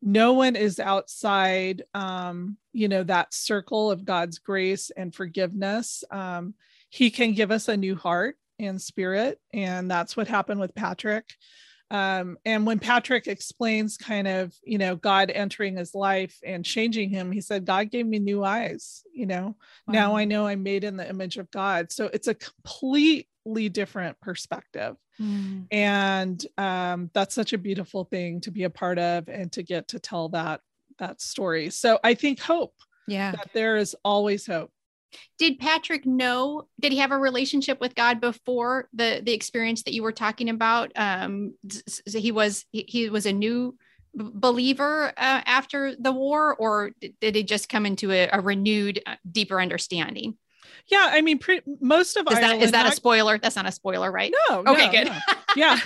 No 0.01 0.33
one 0.33 0.55
is 0.55 0.79
outside, 0.79 1.83
um, 1.93 2.57
you 2.71 2.87
know, 2.87 3.03
that 3.03 3.33
circle 3.33 3.91
of 3.91 4.05
God's 4.05 4.39
grace 4.39 4.91
and 4.95 5.13
forgiveness. 5.13 6.03
Um, 6.09 6.53
he 6.89 7.11
can 7.11 7.33
give 7.33 7.51
us 7.51 7.67
a 7.67 7.75
new 7.75 7.95
heart 7.95 8.37
and 8.59 8.81
spirit. 8.81 9.39
And 9.53 9.91
that's 9.91 10.15
what 10.15 10.27
happened 10.27 10.59
with 10.59 10.75
Patrick. 10.75 11.25
Um, 11.91 12.37
and 12.45 12.65
when 12.67 12.79
Patrick 12.79 13.27
explains 13.27 13.97
kind 13.97 14.27
of, 14.27 14.53
you 14.63 14.77
know, 14.77 14.95
God 14.95 15.31
entering 15.31 15.77
his 15.77 15.95
life 15.95 16.37
and 16.43 16.63
changing 16.63 17.09
him, 17.09 17.31
he 17.31 17.41
said, 17.41 17.65
God 17.65 17.89
gave 17.89 18.05
me 18.05 18.19
new 18.19 18.43
eyes, 18.43 19.03
you 19.13 19.25
know, 19.25 19.55
wow. 19.87 19.93
now 19.93 20.15
I 20.15 20.25
know 20.25 20.45
I'm 20.45 20.61
made 20.61 20.83
in 20.83 20.97
the 20.97 21.09
image 21.09 21.37
of 21.37 21.49
God. 21.49 21.91
So 21.91 22.09
it's 22.13 22.27
a 22.27 22.35
completely 22.35 23.69
different 23.69 24.19
perspective. 24.21 24.95
Mm. 25.19 25.65
And 25.71 26.45
um, 26.57 27.09
that's 27.13 27.35
such 27.35 27.53
a 27.53 27.57
beautiful 27.57 28.05
thing 28.05 28.41
to 28.41 28.51
be 28.51 28.63
a 28.63 28.69
part 28.69 28.99
of 28.99 29.27
and 29.27 29.51
to 29.53 29.63
get 29.63 29.89
to 29.89 29.99
tell 29.99 30.29
that 30.29 30.61
that 30.99 31.21
story. 31.21 31.69
So 31.69 31.99
I 32.03 32.13
think 32.13 32.39
hope. 32.39 32.73
Yeah. 33.07 33.31
That 33.31 33.49
there 33.53 33.77
is 33.77 33.95
always 34.05 34.45
hope. 34.45 34.71
Did 35.37 35.59
Patrick 35.59 36.05
know? 36.05 36.67
Did 36.79 36.91
he 36.91 36.99
have 36.99 37.11
a 37.11 37.17
relationship 37.17 37.79
with 37.79 37.95
God 37.95 38.21
before 38.21 38.87
the 38.93 39.21
the 39.23 39.33
experience 39.33 39.83
that 39.83 39.93
you 39.93 40.03
were 40.03 40.11
talking 40.11 40.49
about? 40.49 40.91
Um, 40.95 41.55
so 41.69 42.19
he 42.19 42.31
was 42.31 42.65
he, 42.71 42.85
he 42.87 43.09
was 43.09 43.25
a 43.25 43.33
new 43.33 43.75
believer 44.13 45.07
uh, 45.09 45.41
after 45.45 45.95
the 45.95 46.11
war, 46.11 46.55
or 46.55 46.91
did 47.21 47.35
he 47.35 47.43
just 47.43 47.69
come 47.69 47.85
into 47.85 48.11
a, 48.11 48.29
a 48.31 48.41
renewed, 48.41 49.01
uh, 49.05 49.15
deeper 49.29 49.61
understanding? 49.61 50.35
Yeah, 50.87 51.07
I 51.11 51.21
mean, 51.21 51.37
pre- 51.37 51.61
most 51.79 52.17
of 52.17 52.27
is 52.27 52.37
Ireland. 52.37 52.61
That, 52.61 52.65
is 52.65 52.71
that 52.71 52.83
not, 52.83 52.93
a 52.93 52.95
spoiler? 52.95 53.37
That's 53.37 53.55
not 53.55 53.67
a 53.67 53.71
spoiler, 53.71 54.11
right? 54.11 54.33
No. 54.49 54.63
Okay, 54.67 54.87
no, 54.87 54.91
good. 54.91 55.07
No. 55.07 55.17
Yeah. 55.55 55.79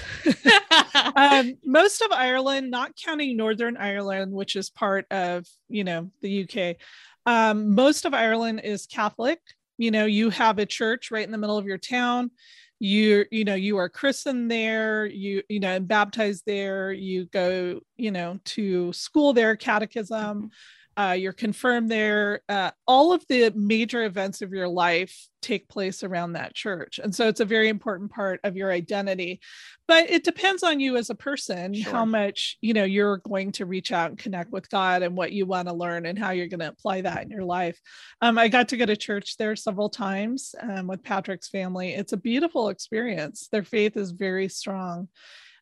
um, 1.15 1.55
most 1.65 2.01
of 2.01 2.11
Ireland, 2.11 2.71
not 2.71 2.93
counting 2.95 3.35
Northern 3.35 3.75
Ireland, 3.75 4.31
which 4.31 4.55
is 4.55 4.69
part 4.69 5.05
of 5.11 5.45
you 5.67 5.83
know 5.83 6.09
the 6.21 6.43
UK, 6.43 6.77
um, 7.25 7.75
most 7.75 8.05
of 8.05 8.13
Ireland 8.13 8.61
is 8.63 8.85
Catholic. 8.85 9.39
You 9.77 9.91
know, 9.91 10.05
you 10.05 10.29
have 10.29 10.59
a 10.59 10.65
church 10.65 11.11
right 11.11 11.25
in 11.25 11.31
the 11.31 11.37
middle 11.37 11.57
of 11.57 11.65
your 11.65 11.77
town. 11.77 12.31
You 12.79 13.25
you 13.31 13.45
know 13.45 13.55
you 13.55 13.77
are 13.77 13.87
christened 13.87 14.51
there. 14.51 15.05
You 15.05 15.41
you 15.47 15.59
know 15.59 15.79
baptized 15.79 16.43
there. 16.45 16.91
You 16.91 17.25
go 17.25 17.79
you 17.95 18.11
know 18.11 18.39
to 18.45 18.91
school 18.91 19.33
there 19.33 19.55
catechism 19.55 20.51
uh, 20.97 21.15
you're 21.17 21.33
confirmed 21.33 21.89
there. 21.89 22.41
Uh, 22.47 22.71
all 22.87 23.13
of 23.13 23.25
the 23.27 23.51
major 23.55 24.03
events 24.03 24.41
of 24.41 24.51
your 24.51 24.67
life 24.67 25.27
take 25.41 25.67
place 25.67 26.03
around 26.03 26.33
that 26.33 26.53
church. 26.53 26.99
And 27.03 27.13
so 27.13 27.27
it's 27.27 27.39
a 27.39 27.45
very 27.45 27.67
important 27.67 28.11
part 28.11 28.39
of 28.43 28.55
your 28.55 28.71
identity. 28.71 29.41
But 29.87 30.09
it 30.09 30.23
depends 30.23 30.63
on 30.63 30.79
you 30.79 30.95
as 30.95 31.09
a 31.09 31.15
person, 31.15 31.73
sure. 31.73 31.91
how 31.91 32.05
much, 32.05 32.57
you 32.61 32.73
know, 32.73 32.85
you're 32.85 33.17
going 33.17 33.51
to 33.53 33.65
reach 33.65 33.91
out 33.91 34.09
and 34.09 34.17
connect 34.17 34.51
with 34.51 34.69
God 34.69 35.03
and 35.03 35.17
what 35.17 35.33
you 35.33 35.45
want 35.45 35.67
to 35.67 35.73
learn 35.73 36.05
and 36.05 36.17
how 36.17 36.31
you're 36.31 36.47
going 36.47 36.61
to 36.61 36.69
apply 36.69 37.01
that 37.01 37.23
in 37.23 37.29
your 37.29 37.43
life. 37.43 37.79
Um, 38.21 38.37
I 38.37 38.47
got 38.47 38.69
to 38.69 38.77
go 38.77 38.85
to 38.85 38.95
church 38.95 39.35
there 39.37 39.55
several 39.55 39.89
times 39.89 40.55
um, 40.61 40.87
with 40.87 41.03
Patrick's 41.03 41.49
family. 41.49 41.93
It's 41.93 42.13
a 42.13 42.17
beautiful 42.17 42.69
experience. 42.69 43.49
Their 43.51 43.63
faith 43.63 43.97
is 43.97 44.11
very 44.11 44.47
strong. 44.47 45.09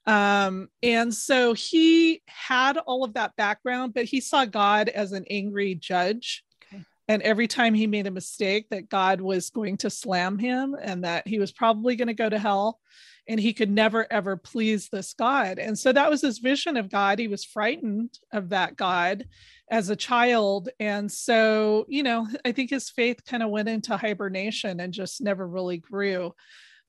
Um, 0.06 0.70
and 0.82 1.14
so 1.14 1.54
he 1.54 2.22
had 2.26 2.78
all 2.78 3.04
of 3.04 3.14
that 3.14 3.36
background, 3.36 3.94
but 3.94 4.06
he 4.06 4.20
saw 4.22 4.46
God 4.46 4.90
as 4.90 5.12
an 5.12 5.26
angry 5.30 5.76
judge. 5.76 6.44
Okay. 6.74 6.84
And 7.08 7.22
every 7.22 7.48
time 7.48 7.74
he 7.74 7.88
made 7.88 8.08
a 8.08 8.12
mistake, 8.12 8.70
that 8.70 8.90
God 8.90 9.22
was 9.22 9.52
going 9.52 9.78
to 9.78 9.90
slam 9.90 10.40
him 10.40 10.76
and 10.82 11.04
that 11.04 11.28
he 11.28 11.40
was 11.40 11.52
probably 11.52 11.96
going 11.96 12.08
to 12.08 12.14
go 12.14 12.30
to 12.30 12.40
hell 12.40 12.80
and 13.28 13.40
he 13.40 13.54
could 13.54 13.70
never 13.70 14.12
ever 14.12 14.36
please 14.36 14.90
this 14.90 15.14
God. 15.14 15.60
And 15.60 15.78
so 15.78 15.92
that 15.94 16.10
was 16.10 16.22
his 16.22 16.40
vision 16.40 16.78
of 16.78 16.90
God. 16.90 17.20
He 17.20 17.28
was 17.28 17.46
frightened 17.46 18.18
of 18.34 18.50
that 18.50 18.76
God 18.76 19.26
as 19.70 19.90
a 19.90 19.96
child. 19.96 20.70
And 20.80 21.12
so, 21.12 21.86
you 21.88 22.04
know, 22.04 22.28
I 22.44 22.52
think 22.52 22.70
his 22.70 22.90
faith 22.90 23.24
kind 23.26 23.44
of 23.44 23.50
went 23.50 23.70
into 23.70 23.96
hibernation 23.96 24.80
and 24.80 24.94
just 24.94 25.22
never 25.22 25.48
really 25.48 25.78
grew 25.78 26.34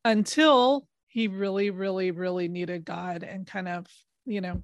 until 0.05 0.89
he 1.13 1.29
really, 1.29 1.71
really, 1.71 2.11
really 2.11 2.49
needed 2.49 2.85
God 2.87 3.23
and 3.23 3.47
kind 3.47 3.69
of, 3.69 3.87
you 4.25 4.41
know, 4.41 4.63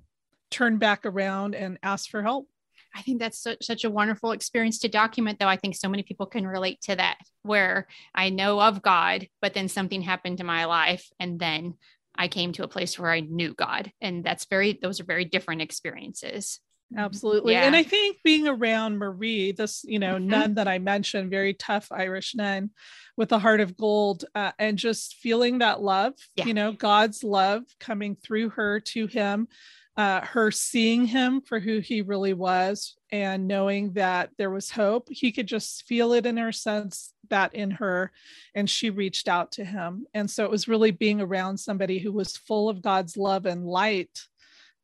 turned 0.50 0.80
back 0.80 1.04
around 1.04 1.54
and 1.54 1.78
asked 1.82 2.10
for 2.10 2.22
help. 2.22 2.48
I 2.94 3.02
think 3.02 3.20
that's 3.20 3.38
such, 3.38 3.58
such 3.66 3.84
a 3.84 3.90
wonderful 3.90 4.32
experience 4.32 4.78
to 4.78 4.88
document, 4.88 5.38
though. 5.38 5.46
I 5.46 5.56
think 5.56 5.76
so 5.76 5.90
many 5.90 6.02
people 6.02 6.24
can 6.24 6.46
relate 6.46 6.80
to 6.82 6.96
that, 6.96 7.18
where 7.42 7.86
I 8.14 8.30
know 8.30 8.60
of 8.60 8.80
God, 8.80 9.28
but 9.42 9.52
then 9.52 9.68
something 9.68 10.00
happened 10.00 10.38
to 10.38 10.44
my 10.44 10.64
life. 10.64 11.06
And 11.20 11.38
then 11.38 11.74
I 12.16 12.28
came 12.28 12.52
to 12.52 12.64
a 12.64 12.68
place 12.68 12.98
where 12.98 13.10
I 13.10 13.20
knew 13.20 13.52
God. 13.52 13.92
And 14.00 14.24
that's 14.24 14.46
very, 14.46 14.72
those 14.80 15.00
are 15.00 15.04
very 15.04 15.26
different 15.26 15.60
experiences. 15.60 16.60
Absolutely. 16.96 17.52
Yeah. 17.52 17.64
And 17.64 17.76
I 17.76 17.82
think 17.82 18.18
being 18.24 18.48
around 18.48 18.98
Marie, 18.98 19.52
this, 19.52 19.84
you 19.86 19.98
know, 19.98 20.14
mm-hmm. 20.14 20.28
nun 20.28 20.54
that 20.54 20.68
I 20.68 20.78
mentioned, 20.78 21.30
very 21.30 21.54
tough 21.54 21.88
Irish 21.92 22.34
nun, 22.34 22.70
with 23.16 23.32
a 23.32 23.38
heart 23.38 23.60
of 23.60 23.76
gold 23.76 24.24
uh, 24.34 24.52
and 24.58 24.78
just 24.78 25.16
feeling 25.16 25.58
that 25.58 25.82
love, 25.82 26.14
yeah. 26.36 26.46
you 26.46 26.54
know, 26.54 26.72
God's 26.72 27.22
love 27.22 27.64
coming 27.78 28.16
through 28.16 28.50
her 28.50 28.80
to 28.80 29.06
him, 29.06 29.48
uh, 29.96 30.20
her 30.22 30.50
seeing 30.50 31.04
him 31.04 31.40
for 31.40 31.58
who 31.58 31.80
he 31.80 32.00
really 32.00 32.32
was 32.32 32.96
and 33.10 33.48
knowing 33.48 33.92
that 33.94 34.30
there 34.38 34.50
was 34.50 34.70
hope. 34.70 35.08
He 35.10 35.32
could 35.32 35.46
just 35.46 35.84
feel 35.86 36.12
it 36.12 36.26
in 36.26 36.36
her 36.36 36.52
sense 36.52 37.12
that 37.28 37.54
in 37.54 37.72
her 37.72 38.12
and 38.54 38.70
she 38.70 38.88
reached 38.88 39.28
out 39.28 39.52
to 39.52 39.64
him. 39.64 40.06
And 40.14 40.30
so 40.30 40.44
it 40.44 40.50
was 40.50 40.68
really 40.68 40.92
being 40.92 41.20
around 41.20 41.58
somebody 41.58 41.98
who 41.98 42.12
was 42.12 42.36
full 42.36 42.68
of 42.68 42.80
God's 42.80 43.16
love 43.16 43.44
and 43.44 43.66
light 43.66 44.26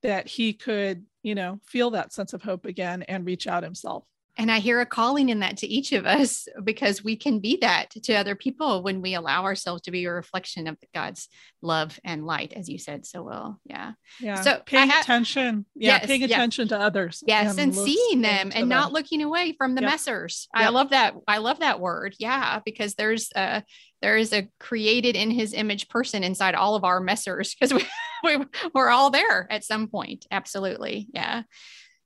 that 0.05 0.29
he 0.29 0.53
could, 0.53 1.05
you 1.23 1.35
know, 1.35 1.59
feel 1.67 1.91
that 1.91 2.13
sense 2.13 2.33
of 2.33 2.43
hope 2.43 2.67
again 2.67 3.03
and 3.03 3.27
reach 3.27 3.49
out 3.49 3.65
himself. 3.65 4.05
And 4.37 4.51
I 4.51 4.59
hear 4.59 4.81
a 4.81 4.87
calling 4.87 5.29
in 5.29 5.41
that 5.41 5.59
to 5.59 5.67
each 5.69 5.93
of 5.93 6.07
us 6.07 6.49
because 6.65 7.05
we 7.05 7.15
can 7.15 7.39
be 7.39 7.59
that 7.61 7.91
to 7.91 8.15
other 8.15 8.35
people 8.35 8.83
when 8.83 9.01
we 9.01 9.15
allow 9.15 9.45
ourselves 9.45 9.83
to 9.83 9.93
be 9.93 10.05
a 10.05 10.13
reflection 10.13 10.67
of 10.67 10.77
God's 10.93 11.29
love 11.63 12.01
and 12.05 12.27
light, 12.27 12.53
as 12.53 12.69
you 12.69 12.77
said 12.77 13.07
so 13.07 13.23
well. 13.23 13.61
Yeah. 13.65 13.93
Yeah. 14.21 14.41
So 14.41 14.61
paying 14.67 14.91
ha- 14.91 15.03
attention. 15.03 15.67
Yeah. 15.77 15.99
Yes, 15.99 16.07
paying 16.07 16.25
attention 16.25 16.67
to 16.69 16.79
others. 16.81 17.23
Yes. 17.27 17.53
And, 17.53 17.61
and 17.61 17.75
seeing 17.75 18.23
them 18.23 18.51
and 18.53 18.69
not 18.69 18.93
looking 18.93 19.23
away 19.23 19.55
from 19.57 19.77
the 19.77 19.83
yep. 19.83 19.93
messers. 19.93 20.49
Yep. 20.57 20.67
I 20.67 20.69
love 20.71 20.91
that. 20.91 21.15
I 21.29 21.39
love 21.39 21.61
that 21.61 21.79
word. 21.79 22.17
Yeah. 22.19 22.59
Because 22.65 22.95
there's 22.97 23.31
a, 23.37 23.63
there 24.03 24.17
is 24.17 24.33
a 24.33 24.49
created 24.59 25.15
in 25.15 25.31
his 25.31 25.55
image 25.55 25.89
person 25.89 26.25
inside 26.25 26.57
all 26.57 26.75
of 26.75 26.83
our 26.83 27.01
messers 27.01 27.55
because 27.55 27.73
we, 27.73 27.87
we, 28.39 28.45
we're 28.75 28.91
all 28.91 29.11
there 29.11 29.51
at 29.51 29.65
some 29.65 29.89
point. 29.89 30.27
Absolutely. 30.31 31.09
Yeah 31.13 31.43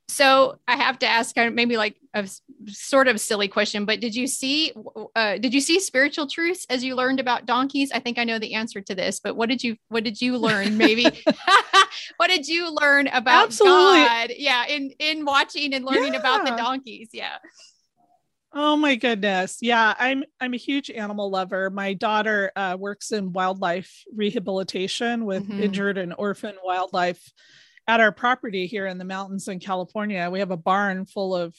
so 0.09 0.59
I 0.67 0.77
have 0.77 0.99
to 1.01 1.07
ask 1.07 1.35
kind 1.35 1.49
of 1.49 1.55
maybe 1.55 1.77
like 1.77 1.97
a 2.15 2.29
sort 2.67 3.09
of 3.09 3.21
silly 3.21 3.47
question, 3.47 3.85
but 3.85 4.01
did 4.01 4.15
you 4.15 4.27
see 4.27 4.73
uh, 5.15 5.37
did 5.37 5.53
you 5.53 5.61
see 5.61 5.79
spiritual 5.81 6.27
truths 6.27 6.67
as 6.71 6.83
you 6.83 6.95
learned 6.95 7.21
about 7.21 7.45
donkeys? 7.45 7.93
I 7.93 8.01
think 8.01 8.19
I 8.19 8.25
know 8.25 8.39
the 8.39 8.55
answer 8.55 8.81
to 8.81 8.95
this, 8.95 9.21
but 9.21 9.37
what 9.37 9.51
did 9.51 9.63
you 9.63 9.77
what 9.89 10.05
did 10.05 10.21
you 10.21 10.39
learn? 10.39 10.79
Maybe 10.79 11.05
what 12.17 12.29
did 12.29 12.49
you 12.49 12.75
learn 12.75 13.09
about 13.09 13.47
Absolutely. 13.47 13.99
God? 14.01 14.31
Yeah, 14.37 14.67
in 14.67 14.93
in 14.99 15.25
watching 15.27 15.75
and 15.75 15.85
learning 15.85 16.15
yeah. 16.15 16.21
about 16.21 16.47
the 16.47 16.57
donkeys. 16.57 17.11
Yeah. 17.13 17.37
Oh 18.53 18.77
my 18.77 18.95
goodness. 18.95 19.59
Yeah, 19.61 19.95
I'm 19.99 20.25
I'm 20.41 20.55
a 20.55 20.59
huge 20.59 20.91
animal 20.91 21.31
lover. 21.31 21.69
My 21.71 21.93
daughter 21.93 22.51
uh, 22.57 22.77
works 22.79 23.13
in 23.13 23.33
wildlife 23.33 24.05
rehabilitation 24.15 25.27
with 25.27 25.45
mm-hmm. 25.45 25.63
injured 25.63 25.99
and 25.99 26.15
orphan 26.17 26.55
wildlife 26.65 27.23
at 27.89 28.01
our 28.01 28.13
property 28.13 28.67
here 28.67 28.87
in 28.87 28.99
the 28.99 29.05
mountains 29.05 29.49
in 29.49 29.59
California, 29.59 30.29
we 30.31 30.41
have 30.41 30.51
a 30.51 30.57
barn 30.57 31.07
full 31.07 31.35
of 31.35 31.57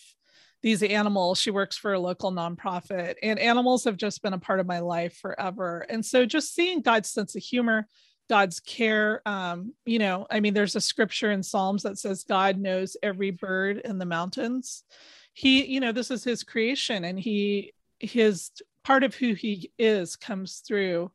these 0.62 0.84
animals. 0.84 1.40
She 1.40 1.50
works 1.50 1.76
for 1.76 1.94
a 1.94 2.00
local 2.00 2.32
nonprofit, 2.32 3.16
and 3.24 3.40
animals 3.40 3.84
have 3.86 3.98
just 3.98 4.22
been 4.22 4.34
a 4.34 4.40
part 4.40 4.60
of 4.60 4.68
my 4.68 4.80
life 4.80 5.18
forever. 5.18 5.86
And 5.90 6.06
so, 6.06 6.26
just 6.26 6.54
seeing 6.54 6.82
God's 6.82 7.10
sense 7.10 7.36
of 7.36 7.42
humor, 7.42 7.88
God's 8.30 8.60
care, 8.60 9.24
um, 9.26 9.74
you 9.86 9.98
know, 9.98 10.28
I 10.30 10.40
mean, 10.40 10.54
there's 10.54 10.76
a 10.76 10.82
scripture 10.82 11.32
in 11.32 11.42
Psalms 11.42 11.84
that 11.84 11.98
says 11.98 12.24
God 12.24 12.60
knows 12.60 12.96
every 13.02 13.32
bird 13.32 13.80
in 13.80 13.98
the 13.98 14.06
mountains. 14.06 14.84
He, 15.40 15.66
you 15.66 15.80
know, 15.80 15.94
this 15.94 16.12
is 16.12 16.26
His 16.26 16.44
creation, 16.44 17.06
and 17.06 17.18
He, 17.18 17.72
His 18.00 18.52
part 18.84 19.06
of 19.06 19.16
who 19.16 19.34
He 19.34 19.72
is 19.80 20.18
comes 20.18 20.58
through 20.68 21.12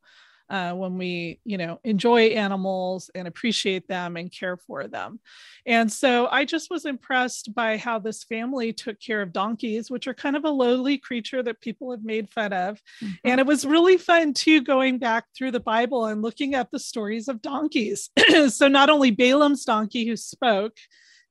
uh, 0.50 0.72
when 0.72 0.98
we 0.98 1.40
you 1.44 1.56
know 1.56 1.80
enjoy 1.84 2.26
animals 2.28 3.10
and 3.14 3.26
appreciate 3.26 3.88
them 3.88 4.16
and 4.16 4.30
care 4.30 4.56
for 4.56 4.86
them. 4.86 5.20
And 5.66 5.90
so 5.90 6.26
i 6.26 6.44
just 6.44 6.70
was 6.70 6.84
impressed 6.84 7.54
by 7.54 7.76
how 7.76 7.98
this 7.98 8.24
family 8.24 8.72
took 8.72 9.00
care 9.00 9.22
of 9.22 9.32
donkeys 9.32 9.90
which 9.90 10.06
are 10.06 10.14
kind 10.14 10.36
of 10.36 10.44
a 10.44 10.50
lowly 10.50 10.98
creature 10.98 11.42
that 11.42 11.60
people 11.60 11.90
have 11.90 12.04
made 12.04 12.30
fun 12.30 12.52
of. 12.52 12.80
Mm-hmm. 13.02 13.12
and 13.24 13.40
it 13.40 13.46
was 13.46 13.64
really 13.66 13.96
fun 13.96 14.34
too 14.34 14.60
going 14.60 14.98
back 14.98 15.24
through 15.36 15.52
the 15.52 15.60
bible 15.60 16.06
and 16.06 16.22
looking 16.22 16.54
at 16.54 16.70
the 16.70 16.78
stories 16.78 17.28
of 17.28 17.42
donkeys. 17.42 18.10
So 18.48 18.68
not 18.68 18.90
only 18.90 19.10
balaam's 19.10 19.64
donkey 19.64 20.06
who 20.06 20.16
spoke 20.16 20.76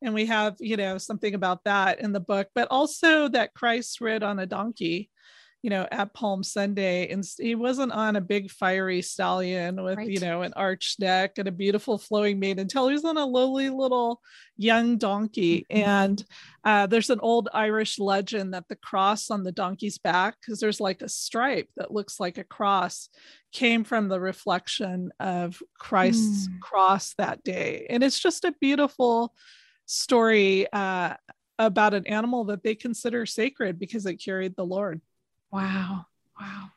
and 0.03 0.13
we 0.13 0.25
have 0.25 0.55
you 0.59 0.77
know 0.77 0.97
something 0.97 1.33
about 1.33 1.63
that 1.63 1.99
in 1.99 2.11
the 2.11 2.19
book 2.19 2.47
but 2.53 2.67
also 2.69 3.27
that 3.27 3.53
christ 3.53 4.01
rode 4.01 4.23
on 4.23 4.39
a 4.39 4.45
donkey 4.45 5.09
you 5.63 5.69
know, 5.69 5.87
at 5.91 6.13
Palm 6.13 6.43
Sunday, 6.43 7.07
and 7.07 7.23
he 7.39 7.55
wasn't 7.55 7.93
on 7.93 8.17
a 8.17 8.21
big 8.21 8.51
fiery 8.51 9.01
stallion 9.01 9.81
with, 9.81 9.97
right. 9.97 10.09
you 10.09 10.19
know, 10.19 10.41
an 10.41 10.51
arched 10.57 10.99
neck 10.99 11.37
and 11.37 11.47
a 11.47 11.53
beautiful 11.53 11.97
flowing 11.97 12.37
mane 12.37 12.59
until 12.59 12.89
he 12.89 12.93
was 12.93 13.05
on 13.05 13.15
a 13.15 13.25
lowly 13.25 13.69
little 13.69 14.19
young 14.57 14.97
donkey. 14.97 15.65
Mm-hmm. 15.71 15.89
And 15.89 16.25
uh, 16.65 16.87
there's 16.87 17.09
an 17.09 17.21
old 17.21 17.47
Irish 17.53 17.97
legend 17.97 18.53
that 18.53 18.67
the 18.67 18.75
cross 18.75 19.31
on 19.31 19.43
the 19.43 19.53
donkey's 19.53 19.97
back, 19.97 20.35
because 20.41 20.59
there's 20.59 20.81
like 20.81 21.01
a 21.01 21.07
stripe 21.07 21.69
that 21.77 21.93
looks 21.93 22.19
like 22.19 22.37
a 22.37 22.43
cross, 22.43 23.07
came 23.53 23.85
from 23.85 24.09
the 24.09 24.19
reflection 24.19 25.13
of 25.21 25.63
Christ's 25.79 26.49
mm. 26.49 26.59
cross 26.59 27.13
that 27.17 27.41
day. 27.41 27.87
And 27.89 28.03
it's 28.03 28.19
just 28.19 28.43
a 28.43 28.53
beautiful 28.59 29.33
story 29.93 30.71
uh, 30.71 31.15
about 31.59 31.93
an 31.93 32.07
animal 32.07 32.45
that 32.45 32.63
they 32.63 32.75
consider 32.75 33.25
sacred 33.25 33.79
because 33.79 34.05
it 34.05 34.15
carried 34.15 34.55
the 34.55 34.65
Lord. 34.65 35.01
Wow. 35.51 36.05
Wow. 36.39 36.69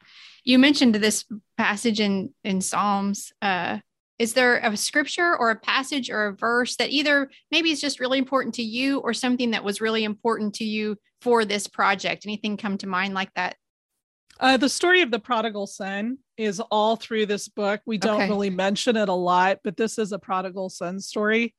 You 0.44 0.58
mentioned 0.58 0.94
this 0.94 1.24
passage 1.56 1.98
in 2.00 2.34
in 2.44 2.60
Psalms 2.60 3.32
uh 3.40 3.78
is 4.18 4.32
there 4.32 4.56
a 4.58 4.74
scripture 4.76 5.36
or 5.36 5.50
a 5.50 5.56
passage 5.56 6.10
or 6.10 6.26
a 6.26 6.34
verse 6.34 6.76
that 6.76 6.90
either 6.90 7.30
maybe 7.50 7.70
is 7.70 7.82
just 7.82 8.00
really 8.00 8.18
important 8.18 8.54
to 8.54 8.62
you 8.62 8.98
or 9.00 9.12
something 9.12 9.50
that 9.50 9.64
was 9.64 9.80
really 9.80 10.04
important 10.04 10.54
to 10.54 10.64
you 10.64 10.96
for 11.20 11.44
this 11.44 11.66
project? 11.66 12.24
Anything 12.24 12.56
come 12.56 12.78
to 12.78 12.86
mind 12.86 13.12
like 13.12 13.32
that? 13.34 13.56
Uh, 14.40 14.56
the 14.56 14.70
story 14.70 15.02
of 15.02 15.10
the 15.10 15.18
prodigal 15.18 15.66
son 15.66 16.18
is 16.38 16.60
all 16.60 16.96
through 16.96 17.26
this 17.26 17.48
book. 17.48 17.80
We 17.84 17.98
don't 17.98 18.22
okay. 18.22 18.28
really 18.28 18.50
mention 18.50 18.96
it 18.96 19.08
a 19.08 19.14
lot, 19.14 19.58
but 19.62 19.76
this 19.76 19.98
is 19.98 20.12
a 20.12 20.18
prodigal 20.18 20.70
son 20.70 21.00
story. 21.00 21.54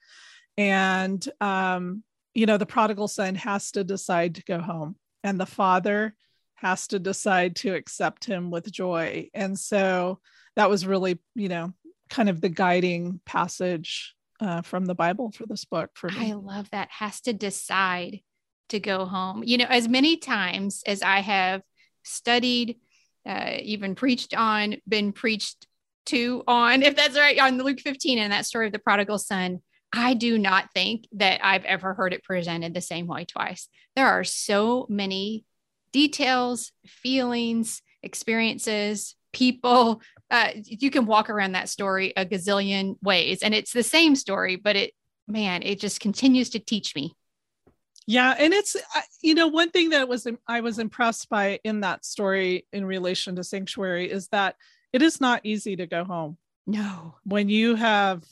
And, 0.58 1.28
um, 1.39 2.04
you 2.34 2.46
know, 2.46 2.58
the 2.58 2.65
prodigal 2.65 3.08
son 3.08 3.36
has 3.36 3.72
to 3.72 3.84
decide 3.84 4.36
to 4.36 4.43
go 4.43 4.60
home, 4.60 4.96
and 5.24 5.39
the 5.39 5.46
father 5.46 6.15
has 6.56 6.88
to 6.88 7.00
decide 7.00 7.56
to 7.58 7.76
accept 7.76 8.26
him 8.26 8.50
with 8.50 8.72
joy. 8.72 9.30
And 9.34 9.58
so 9.58 10.20
that 10.56 10.70
was 10.70 10.88
really, 10.88 11.20
you 11.36 11.50
know, 11.50 11.74
kind 12.10 12.30
of 12.30 12.41
the 12.41 12.50
guiding 12.50 13.20
passage 13.26 14.15
uh, 14.39 14.62
from 14.62 14.86
the 14.86 14.96
Bible 14.96 15.32
for 15.32 15.46
this 15.46 15.65
book. 15.65 15.91
For 15.93 16.10
me. 16.10 16.32
I 16.32 16.34
love 16.34 16.70
that. 16.72 16.89
Has 16.91 17.22
to 17.22 17.34
decide 17.34 18.22
to 18.70 18.80
go 18.80 19.06
home. 19.06 19.43
You 19.46 19.60
know, 19.60 19.67
as 19.70 19.88
many 19.88 20.17
times 20.17 20.82
as 20.86 21.02
I 21.02 21.20
have 21.20 21.62
studied, 22.04 22.78
uh, 23.26 23.58
even 23.62 23.96
preached 23.96 24.36
on, 24.36 24.78
been 24.88 25.12
preached 25.12 25.67
to 26.08 26.43
on, 26.48 26.82
if 26.84 26.96
that's 26.96 27.17
right, 27.17 27.39
on 27.39 27.58
Luke 27.58 27.80
15 27.80 28.17
and 28.17 28.32
that 28.32 28.46
story 28.46 28.67
of 28.67 28.74
the 28.74 28.80
prodigal 28.80 29.20
son. 29.20 29.62
I 29.93 30.13
do 30.13 30.38
not 30.38 30.71
think 30.73 31.08
that 31.13 31.39
I've 31.43 31.65
ever 31.65 31.93
heard 31.93 32.13
it 32.13 32.23
presented 32.23 32.73
the 32.73 32.82
same 32.82 33.08
way 33.08 33.26
twice. 33.26 33.69
There 33.95 34.08
are 34.08 34.23
so 34.23 34.86
many 34.89 35.45
details, 35.91 36.71
feelings, 36.86 37.82
experiences, 38.04 39.15
people. 39.34 40.02
Uh, 40.30 40.50
you 40.63 40.91
can 40.91 41.06
walk 41.06 41.30
around 41.30 41.54
that 41.54 41.69
story 41.69 42.13
a 42.17 42.26
gazillion 42.26 42.97
ways, 43.02 43.41
and 43.41 43.54
it's 43.54 43.71
the 43.71 43.84
same 43.84 44.15
story, 44.15 44.56
but 44.56 44.76
it, 44.76 44.93
man, 45.28 45.63
it 45.63 45.80
just 45.80 46.00
continues 46.00 46.50
to 46.52 46.60
teach 46.60 46.95
me. 46.95 47.13
Yeah, 48.06 48.36
and 48.38 48.54
it's 48.54 48.78
you 49.21 49.36
know 49.36 49.47
one 49.47 49.69
thing 49.69 49.89
that 49.89 50.08
was 50.08 50.28
I 50.47 50.62
was 50.62 50.80
impressed 50.80 51.30
by 51.30 51.60
in 51.63 51.82
that 51.82 52.06
story 52.06 52.65
in 52.71 52.86
relation 52.86 53.36
to 53.36 53.43
sanctuary 53.43 54.10
is 54.10 54.30
that 54.30 54.56
it 54.93 55.02
is 55.02 55.19
not 55.19 55.41
easy 55.43 55.76
to 55.76 55.88
go 55.88 56.06
home. 56.06 56.38
No, 56.65 57.15
when 57.23 57.50
you 57.50 57.76
have 57.76 58.23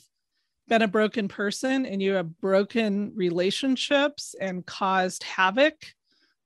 been 0.68 0.82
a 0.82 0.88
broken 0.88 1.28
person 1.28 1.86
and 1.86 2.02
you 2.02 2.12
have 2.14 2.40
broken 2.40 3.12
relationships 3.14 4.34
and 4.40 4.66
caused 4.66 5.22
havoc 5.22 5.74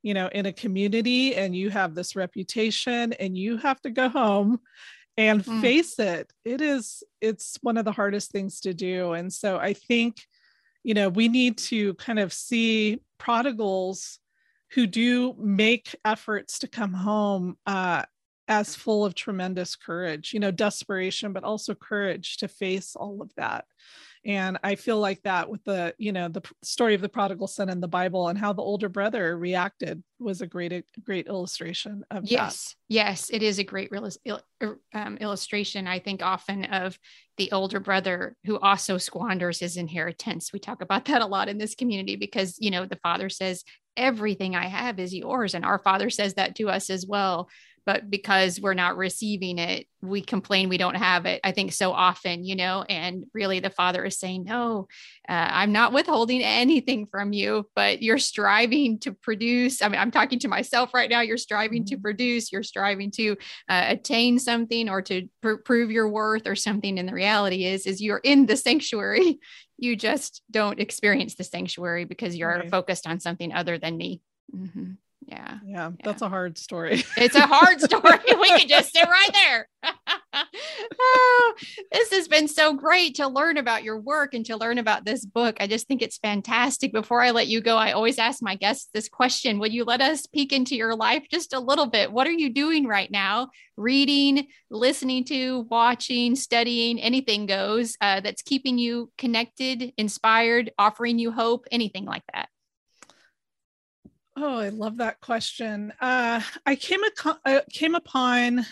you 0.03 0.15
know 0.15 0.29
in 0.33 0.47
a 0.47 0.53
community 0.53 1.35
and 1.35 1.55
you 1.55 1.71
have 1.71 1.95
this 1.95 2.17
reputation 2.17 3.13
and 3.15 3.37
you 3.37 3.57
have 3.57 3.81
to 3.81 3.91
go 3.91 4.09
home 4.09 4.61
and 5.17 5.45
mm. 5.45 5.61
face 5.61 5.99
it 5.99 6.33
it 6.45 6.61
is 6.61 7.03
it's 7.21 7.59
one 7.63 7.77
of 7.77 7.85
the 7.85 7.93
hardest 7.93 8.31
things 8.31 8.61
to 8.61 8.73
do 8.73 9.13
and 9.13 9.33
so 9.33 9.59
i 9.59 9.73
think 9.73 10.17
you 10.83 10.95
know 10.95 11.09
we 11.09 11.29
need 11.29 11.59
to 11.59 11.95
kind 11.95 12.19
of 12.19 12.33
see 12.33 13.01
prodigals 13.19 14.19
who 14.73 14.87
do 14.87 15.35
make 15.39 15.97
efforts 16.05 16.61
to 16.61 16.69
come 16.69 16.93
home 16.93 17.57
uh, 17.67 18.05
as 18.47 18.75
full 18.75 19.05
of 19.05 19.15
tremendous 19.15 19.77
courage 19.77 20.33
you 20.33 20.41
know 20.41 20.51
desperation 20.51 21.33
but 21.33 21.45
also 21.45 21.75
courage 21.75 22.37
to 22.39 22.49
face 22.49 22.97
all 22.97 23.21
of 23.21 23.31
that 23.37 23.65
and 24.25 24.59
i 24.63 24.75
feel 24.75 24.99
like 24.99 25.23
that 25.23 25.49
with 25.49 25.63
the 25.65 25.95
you 25.99 26.13
know 26.13 26.29
the 26.29 26.43
story 26.63 26.95
of 26.95 27.01
the 27.01 27.09
prodigal 27.09 27.47
son 27.47 27.69
in 27.69 27.81
the 27.81 27.89
bible 27.89 28.29
and 28.29 28.39
how 28.39 28.53
the 28.53 28.63
older 28.63 28.89
brother 28.89 29.37
reacted 29.37 30.03
was 30.19 30.43
a 30.43 30.47
great 30.47 30.85
great 31.05 31.27
illustration 31.27 32.05
of 32.11 32.25
yes 32.25 32.69
that. 32.69 32.95
yes 32.95 33.31
it 33.31 33.43
is 33.43 33.59
a 33.59 33.65
great 33.65 33.91
real, 33.91 34.09
er, 34.63 34.79
um, 34.93 35.17
illustration 35.19 35.87
i 35.87 35.99
think 35.99 36.23
often 36.23 36.65
of 36.67 36.99
the 37.39 37.51
older 37.53 37.81
brother 37.81 38.37
who 38.45 38.59
also 38.59 38.99
squanders 38.99 39.59
his 39.59 39.77
inheritance 39.77 40.53
we 40.53 40.59
talk 40.59 40.83
about 40.83 41.07
that 41.07 41.23
a 41.23 41.27
lot 41.27 41.49
in 41.49 41.57
this 41.57 41.75
community 41.75 42.17
because 42.17 42.57
you 42.59 42.71
know 42.71 42.85
the 42.85 43.01
father 43.03 43.31
says 43.31 43.65
everything 43.97 44.55
i 44.55 44.67
have 44.67 44.99
is 44.99 45.15
yours 45.15 45.55
and 45.55 45.65
our 45.65 45.79
father 45.79 46.11
says 46.11 46.35
that 46.35 46.55
to 46.55 46.69
us 46.69 46.91
as 46.91 47.07
well 47.07 47.49
but 47.87 48.11
because 48.11 48.61
we're 48.61 48.75
not 48.75 48.97
receiving 48.97 49.59
it 49.59 49.87
we 50.03 50.21
complain 50.21 50.69
we 50.69 50.79
don't 50.79 50.97
have 50.97 51.27
it 51.27 51.41
i 51.45 51.53
think 51.53 51.73
so 51.73 51.93
often 51.93 52.45
you 52.45 52.57
know 52.57 52.85
and 52.89 53.25
really 53.35 53.61
the 53.61 53.71
father 53.71 54.05
is 54.05 54.19
saying 54.19 54.45
no 54.45 54.87
uh, 55.29 55.49
i'm 55.51 55.73
not 55.73 55.93
withholding 55.93 56.43
anything 56.43 57.07
from 57.07 57.33
you 57.33 57.67
but 57.75 58.03
you're 58.03 58.19
striving 58.19 58.99
to 58.99 59.13
produce 59.13 59.83
i 59.83 59.89
mean 59.89 60.01
i'm 60.01 60.11
talking 60.11 60.39
to 60.39 60.49
myself 60.49 60.95
right 60.95 61.11
now 61.11 61.21
you're 61.21 61.37
striving 61.37 61.85
to 61.85 61.95
mm-hmm. 61.95 62.03
produce 62.03 62.53
you're 62.53 62.63
striving 62.63 63.11
to 63.11 63.33
uh, 63.69 63.85
attain 63.89 64.39
something 64.39 64.89
or 64.89 65.03
to 65.03 65.29
pr- 65.43 65.57
prove 65.57 65.91
your 65.91 66.09
worth 66.09 66.47
or 66.47 66.57
something 66.57 66.99
and 66.99 67.09
the 67.09 67.15
reality 67.15 67.65
is 67.65 67.87
is 67.87 68.01
you're 68.01 68.19
in 68.19 68.47
the 68.47 68.57
sanctuary 68.57 69.39
you 69.79 69.97
just 69.97 70.43
don't 70.51 70.79
experience 70.79 71.37
the 71.37 71.45
sanctuary 71.45 72.05
because 72.05 72.37
you're 72.37 72.59
right. 72.59 72.71
focused 72.71 73.07
on 73.07 73.19
something 73.19 73.53
other 73.53 73.79
than 73.79 73.97
me 73.97 74.21
mm-hmm. 74.55 74.93
Yeah. 75.31 75.59
Yeah. 75.65 75.91
That's 76.03 76.23
a 76.23 76.29
hard 76.29 76.59
story. 76.59 77.05
it's 77.17 77.37
a 77.37 77.47
hard 77.47 77.81
story. 77.81 78.19
we 78.41 78.59
could 78.59 78.69
just 78.69 78.93
sit 78.93 79.07
right 79.07 79.31
there. 79.33 79.69
oh, 81.01 81.55
this 81.93 82.11
has 82.11 82.27
been 82.27 82.49
so 82.49 82.75
great 82.75 83.15
to 83.15 83.29
learn 83.29 83.57
about 83.57 83.85
your 83.85 84.01
work 84.01 84.35
and 84.35 84.45
to 84.47 84.57
learn 84.57 84.79
about 84.79 85.05
this 85.05 85.25
book. 85.25 85.57
I 85.61 85.69
just 85.69 85.87
think 85.87 86.03
it's 86.03 86.19
fantastic. 86.19 86.93
Before 86.93 87.23
I 87.23 87.31
let 87.31 87.47
you 87.47 87.61
go, 87.61 87.77
I 87.77 87.93
always 87.93 88.19
ask 88.19 88.43
my 88.43 88.57
guests 88.57 88.89
this 88.93 89.09
question 89.09 89.61
Would 89.61 89.73
you 89.73 89.85
let 89.85 90.01
us 90.01 90.27
peek 90.27 90.53
into 90.53 90.75
your 90.75 90.97
life 90.97 91.25
just 91.31 91.53
a 91.53 91.61
little 91.61 91.87
bit? 91.87 92.11
What 92.11 92.27
are 92.27 92.33
you 92.33 92.51
doing 92.51 92.89
right 92.89 93.11
now? 93.11 93.51
Reading, 93.77 94.49
listening 94.69 95.25
to, 95.27 95.61
watching, 95.71 96.35
studying, 96.35 97.01
anything 97.01 97.47
goes 97.47 97.97
uh, 98.01 98.21
that's 98.21 98.43
keeping 98.43 98.79
you 98.79 99.13
connected, 99.17 99.93
inspired, 99.97 100.73
offering 100.77 101.21
you 101.21 101.31
hope, 101.31 101.67
anything 101.71 102.05
like 102.05 102.25
that. 102.35 102.49
Oh, 104.43 104.59
I 104.59 104.71
love 104.71 104.97
that 104.97 105.21
question. 105.21 105.93
Uh, 106.01 106.41
I 106.65 106.75
came 106.75 107.01
ac- 107.05 107.39
uh, 107.45 107.61
came 107.71 107.95
upon 107.95 108.65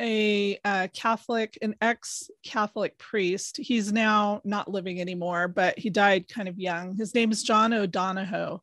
a 0.00 0.58
uh, 0.64 0.88
Catholic, 0.92 1.56
an 1.62 1.76
ex-Catholic 1.80 2.98
priest. 2.98 3.56
He's 3.56 3.92
now 3.92 4.40
not 4.44 4.68
living 4.68 5.00
anymore, 5.00 5.46
but 5.46 5.78
he 5.78 5.90
died 5.90 6.26
kind 6.28 6.48
of 6.48 6.58
young. 6.58 6.96
His 6.96 7.14
name 7.14 7.30
is 7.30 7.44
John 7.44 7.72
O'Donohue, 7.72 8.58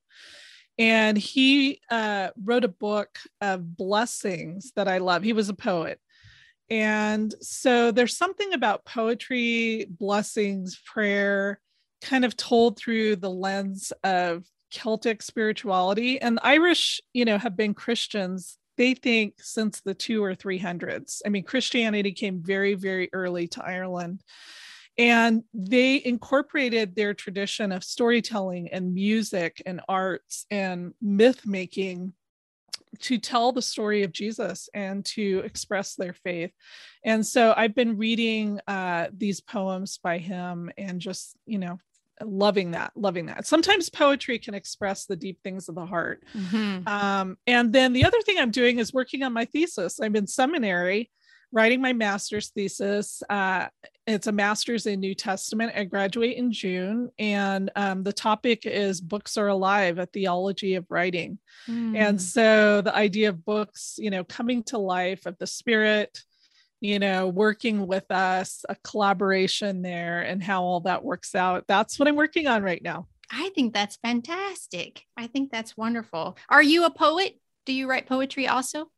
and 0.78 1.18
he 1.18 1.80
uh, 1.90 2.32
wrote 2.44 2.66
a 2.66 2.70
book 2.70 3.18
of 3.40 3.78
blessings 3.78 4.74
that 4.76 4.90
I 4.90 4.98
love. 4.98 5.24
He 5.24 5.32
was 5.32 5.48
a 5.48 5.54
poet, 5.54 6.02
and 6.70 7.34
so 7.40 7.92
there's 7.92 8.18
something 8.18 8.52
about 8.52 8.84
poetry, 8.84 9.88
blessings, 9.90 10.78
prayer, 10.86 11.62
kind 12.02 12.26
of 12.26 12.36
told 12.36 12.78
through 12.78 13.16
the 13.16 13.32
lens 13.32 13.94
of 14.04 14.44
Celtic 14.72 15.22
spirituality. 15.22 16.20
And 16.22 16.40
Irish, 16.44 17.02
you 17.14 17.26
know, 17.26 17.38
have 17.38 17.56
been 17.56 17.74
Christians, 17.74 18.58
they 18.78 18.94
think 18.94 19.36
since 19.40 19.82
the 19.82 19.94
two 19.94 20.24
or 20.24 20.36
three 20.36 20.58
hundreds. 20.58 21.22
I 21.26 21.30
mean, 21.30 21.44
Christianity 21.44 22.14
came 22.14 22.42
very, 22.42 22.76
very 22.76 23.10
early 23.12 23.48
to 23.50 23.64
Ireland. 23.64 24.24
And 24.98 25.44
they 25.54 26.02
incorporated 26.04 26.96
their 26.96 27.14
tradition 27.14 27.72
of 27.72 27.84
storytelling 27.86 28.70
and 28.74 28.94
music 28.94 29.62
and 29.66 29.82
arts 29.88 30.46
and 30.52 30.94
myth 31.02 31.46
making 31.46 32.14
to 33.02 33.18
tell 33.18 33.52
the 33.52 33.62
story 33.62 34.04
of 34.04 34.12
Jesus 34.12 34.68
and 34.74 35.06
to 35.06 35.42
express 35.46 35.96
their 35.96 36.14
faith. 36.14 36.52
And 37.04 37.26
so 37.26 37.54
I've 37.56 37.76
been 37.76 37.98
reading 37.98 38.60
uh, 38.68 39.08
these 39.16 39.40
poems 39.40 40.00
by 40.02 40.18
him 40.18 40.72
and 40.78 41.00
just, 41.00 41.38
you 41.46 41.60
know, 41.60 41.80
loving 42.24 42.72
that 42.72 42.92
loving 42.96 43.28
that. 43.28 43.46
Sometimes 43.46 43.90
poetry 43.90 44.40
can 44.40 44.54
express 44.54 45.06
the 45.06 45.16
deep 45.16 45.40
things 45.44 45.70
of 45.70 45.76
the 45.76 45.86
heart. 45.86 46.24
Mm-hmm. 46.36 46.88
um, 46.88 47.38
and 47.48 47.72
then 47.72 47.94
the 47.94 48.06
other 48.06 48.22
thing 48.22 48.38
i'm 48.38 48.52
doing 48.52 48.80
is 48.80 48.94
working 48.94 49.24
on 49.24 49.34
my 49.34 49.46
thesis. 49.46 50.00
I'm 50.00 50.16
in 50.16 50.28
seminary 50.28 51.10
writing 51.52 51.82
my 51.82 51.94
master's 51.94 52.50
thesis. 52.50 53.24
Uh, 53.28 53.66
it's 54.06 54.28
a 54.28 54.32
master's 54.32 54.86
in 54.86 55.00
new 55.00 55.16
testament. 55.16 55.74
I 55.76 55.84
graduate 55.84 56.38
in 56.38 56.52
june 56.52 57.10
and 57.18 57.72
um, 57.76 58.04
the 58.04 58.14
topic 58.14 58.66
is 58.66 59.02
books 59.02 59.38
are 59.38 59.48
alive 59.48 59.98
a 59.98 60.06
theology 60.06 60.76
of 60.76 60.86
writing. 60.90 61.40
Mm. 61.68 61.98
and 61.98 62.22
so 62.22 62.82
the 62.82 62.96
idea 62.96 63.30
of 63.30 63.46
books 63.46 63.96
you 63.98 64.10
know 64.10 64.24
coming 64.24 64.64
to 64.64 64.78
life 64.78 65.26
of 65.26 65.38
the 65.38 65.48
spirit 65.48 66.24
you 66.82 67.00
know, 67.00 67.28
working 67.28 67.88
with 67.88 68.10
us, 68.12 68.64
a 68.70 68.76
collaboration 68.84 69.82
there, 69.82 70.22
and 70.22 70.42
how 70.42 70.64
all 70.64 70.82
that 70.82 71.04
works 71.04 71.36
out. 71.36 71.66
That's 71.68 72.00
what 72.00 72.08
I'm 72.08 72.16
working 72.16 72.48
on 72.48 72.64
right 72.64 72.82
now. 72.82 73.08
I 73.32 73.50
think 73.50 73.74
that's 73.74 73.98
fantastic. 73.98 75.04
I 75.16 75.28
think 75.28 75.52
that's 75.52 75.78
wonderful. 75.78 76.38
Are 76.50 76.64
you 76.64 76.86
a 76.86 76.92
poet? 76.92 77.40
Do 77.66 77.74
you 77.74 77.90
write 77.90 78.08
poetry 78.08 78.48
also? 78.48 78.90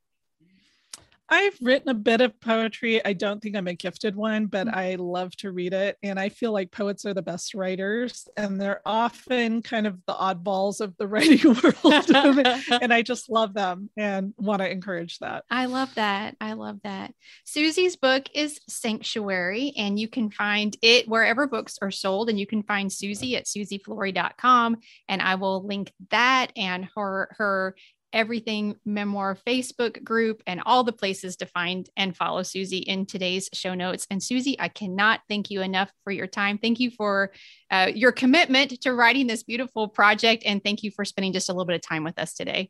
I've 1.33 1.57
written 1.61 1.87
a 1.87 1.93
bit 1.93 2.19
of 2.19 2.37
poetry. 2.41 3.03
I 3.05 3.13
don't 3.13 3.41
think 3.41 3.55
I'm 3.55 3.69
a 3.69 3.73
gifted 3.73 4.17
one, 4.17 4.47
but 4.47 4.67
mm. 4.67 4.75
I 4.75 4.95
love 4.95 5.33
to 5.37 5.53
read 5.53 5.73
it. 5.73 5.97
And 6.03 6.19
I 6.19 6.27
feel 6.27 6.51
like 6.51 6.71
poets 6.71 7.05
are 7.05 7.13
the 7.13 7.21
best 7.21 7.53
writers, 7.53 8.27
and 8.35 8.59
they're 8.59 8.81
often 8.85 9.61
kind 9.61 9.87
of 9.87 9.97
the 10.07 10.13
oddballs 10.13 10.81
of 10.81 10.97
the 10.97 11.07
writing 11.11 11.55
world. 11.63 12.43
and 12.81 12.93
I 12.93 13.01
just 13.01 13.29
love 13.29 13.53
them 13.53 13.89
and 13.95 14.33
want 14.37 14.61
to 14.61 14.69
encourage 14.69 15.19
that. 15.19 15.45
I 15.49 15.67
love 15.67 15.95
that. 15.95 16.35
I 16.41 16.51
love 16.53 16.79
that. 16.83 17.13
Susie's 17.45 17.95
book 17.95 18.25
is 18.35 18.59
Sanctuary, 18.67 19.73
and 19.77 19.97
you 19.97 20.09
can 20.09 20.31
find 20.31 20.75
it 20.81 21.07
wherever 21.07 21.47
books 21.47 21.77
are 21.81 21.91
sold. 21.91 22.29
And 22.29 22.37
you 22.37 22.45
can 22.45 22.61
find 22.63 22.91
Susie 22.91 23.37
at 23.37 23.45
susieflory.com. 23.45 24.77
And 25.07 25.21
I 25.21 25.35
will 25.35 25.65
link 25.65 25.93
that 26.09 26.51
and 26.57 26.89
her 26.95 27.29
her 27.37 27.75
everything 28.13 28.75
memoir 28.85 29.37
Facebook 29.47 30.03
group 30.03 30.41
and 30.45 30.61
all 30.65 30.83
the 30.83 30.91
places 30.91 31.37
to 31.37 31.45
find 31.45 31.89
and 31.95 32.15
follow 32.15 32.43
Susie 32.43 32.79
in 32.79 33.05
today's 33.05 33.49
show 33.53 33.73
notes. 33.73 34.07
And 34.09 34.21
Susie, 34.21 34.59
I 34.59 34.67
cannot 34.67 35.21
thank 35.29 35.49
you 35.49 35.61
enough 35.61 35.91
for 36.03 36.11
your 36.11 36.27
time. 36.27 36.57
Thank 36.57 36.79
you 36.79 36.91
for 36.91 37.31
uh, 37.69 37.91
your 37.93 38.11
commitment 38.11 38.81
to 38.81 38.93
writing 38.93 39.27
this 39.27 39.43
beautiful 39.43 39.87
project. 39.87 40.43
And 40.45 40.63
thank 40.63 40.83
you 40.83 40.91
for 40.91 41.05
spending 41.05 41.33
just 41.33 41.49
a 41.49 41.53
little 41.53 41.65
bit 41.65 41.75
of 41.75 41.81
time 41.81 42.03
with 42.03 42.19
us 42.19 42.33
today. 42.33 42.69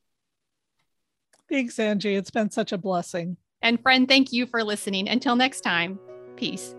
Thanks, 1.49 1.79
Angie. 1.79 2.15
It's 2.15 2.31
been 2.31 2.49
such 2.49 2.71
a 2.71 2.77
blessing. 2.77 3.37
And 3.61 3.81
friend, 3.81 4.07
thank 4.07 4.31
you 4.31 4.45
for 4.45 4.63
listening. 4.63 5.09
Until 5.09 5.35
next 5.35 5.61
time, 5.61 5.99
peace. 6.35 6.75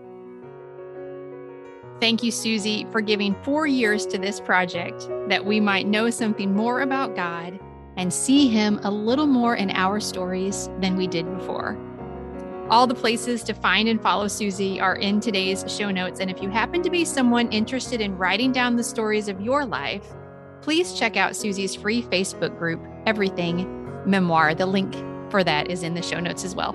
Thank 1.99 2.23
you, 2.23 2.31
Susie, 2.31 2.85
for 2.91 2.99
giving 2.99 3.35
four 3.43 3.65
years 3.65 4.05
to 4.07 4.17
this 4.17 4.41
project 4.41 5.07
that 5.29 5.45
we 5.45 5.59
might 5.59 5.87
know 5.87 6.09
something 6.09 6.53
more 6.53 6.81
about 6.81 7.15
God 7.15 7.59
and 7.97 8.13
see 8.13 8.47
Him 8.47 8.79
a 8.83 8.91
little 8.91 9.27
more 9.27 9.55
in 9.55 9.69
our 9.71 9.99
stories 9.99 10.69
than 10.79 10.95
we 10.95 11.07
did 11.07 11.25
before. 11.37 11.77
All 12.69 12.87
the 12.87 12.95
places 12.95 13.43
to 13.43 13.53
find 13.53 13.87
and 13.89 14.01
follow 14.01 14.27
Susie 14.27 14.79
are 14.79 14.95
in 14.95 15.19
today's 15.19 15.65
show 15.67 15.91
notes. 15.91 16.19
And 16.19 16.31
if 16.31 16.41
you 16.41 16.49
happen 16.49 16.81
to 16.81 16.89
be 16.89 17.05
someone 17.05 17.51
interested 17.51 18.01
in 18.01 18.17
writing 18.17 18.51
down 18.51 18.77
the 18.77 18.83
stories 18.83 19.27
of 19.27 19.41
your 19.41 19.65
life, 19.65 20.13
please 20.61 20.93
check 20.93 21.17
out 21.17 21.35
Susie's 21.35 21.75
free 21.75 22.01
Facebook 22.01 22.57
group, 22.57 22.81
Everything 23.05 23.91
Memoir. 24.05 24.55
The 24.55 24.65
link 24.65 24.95
for 25.29 25.43
that 25.43 25.69
is 25.69 25.83
in 25.83 25.93
the 25.93 26.01
show 26.01 26.19
notes 26.19 26.45
as 26.45 26.55
well. 26.55 26.73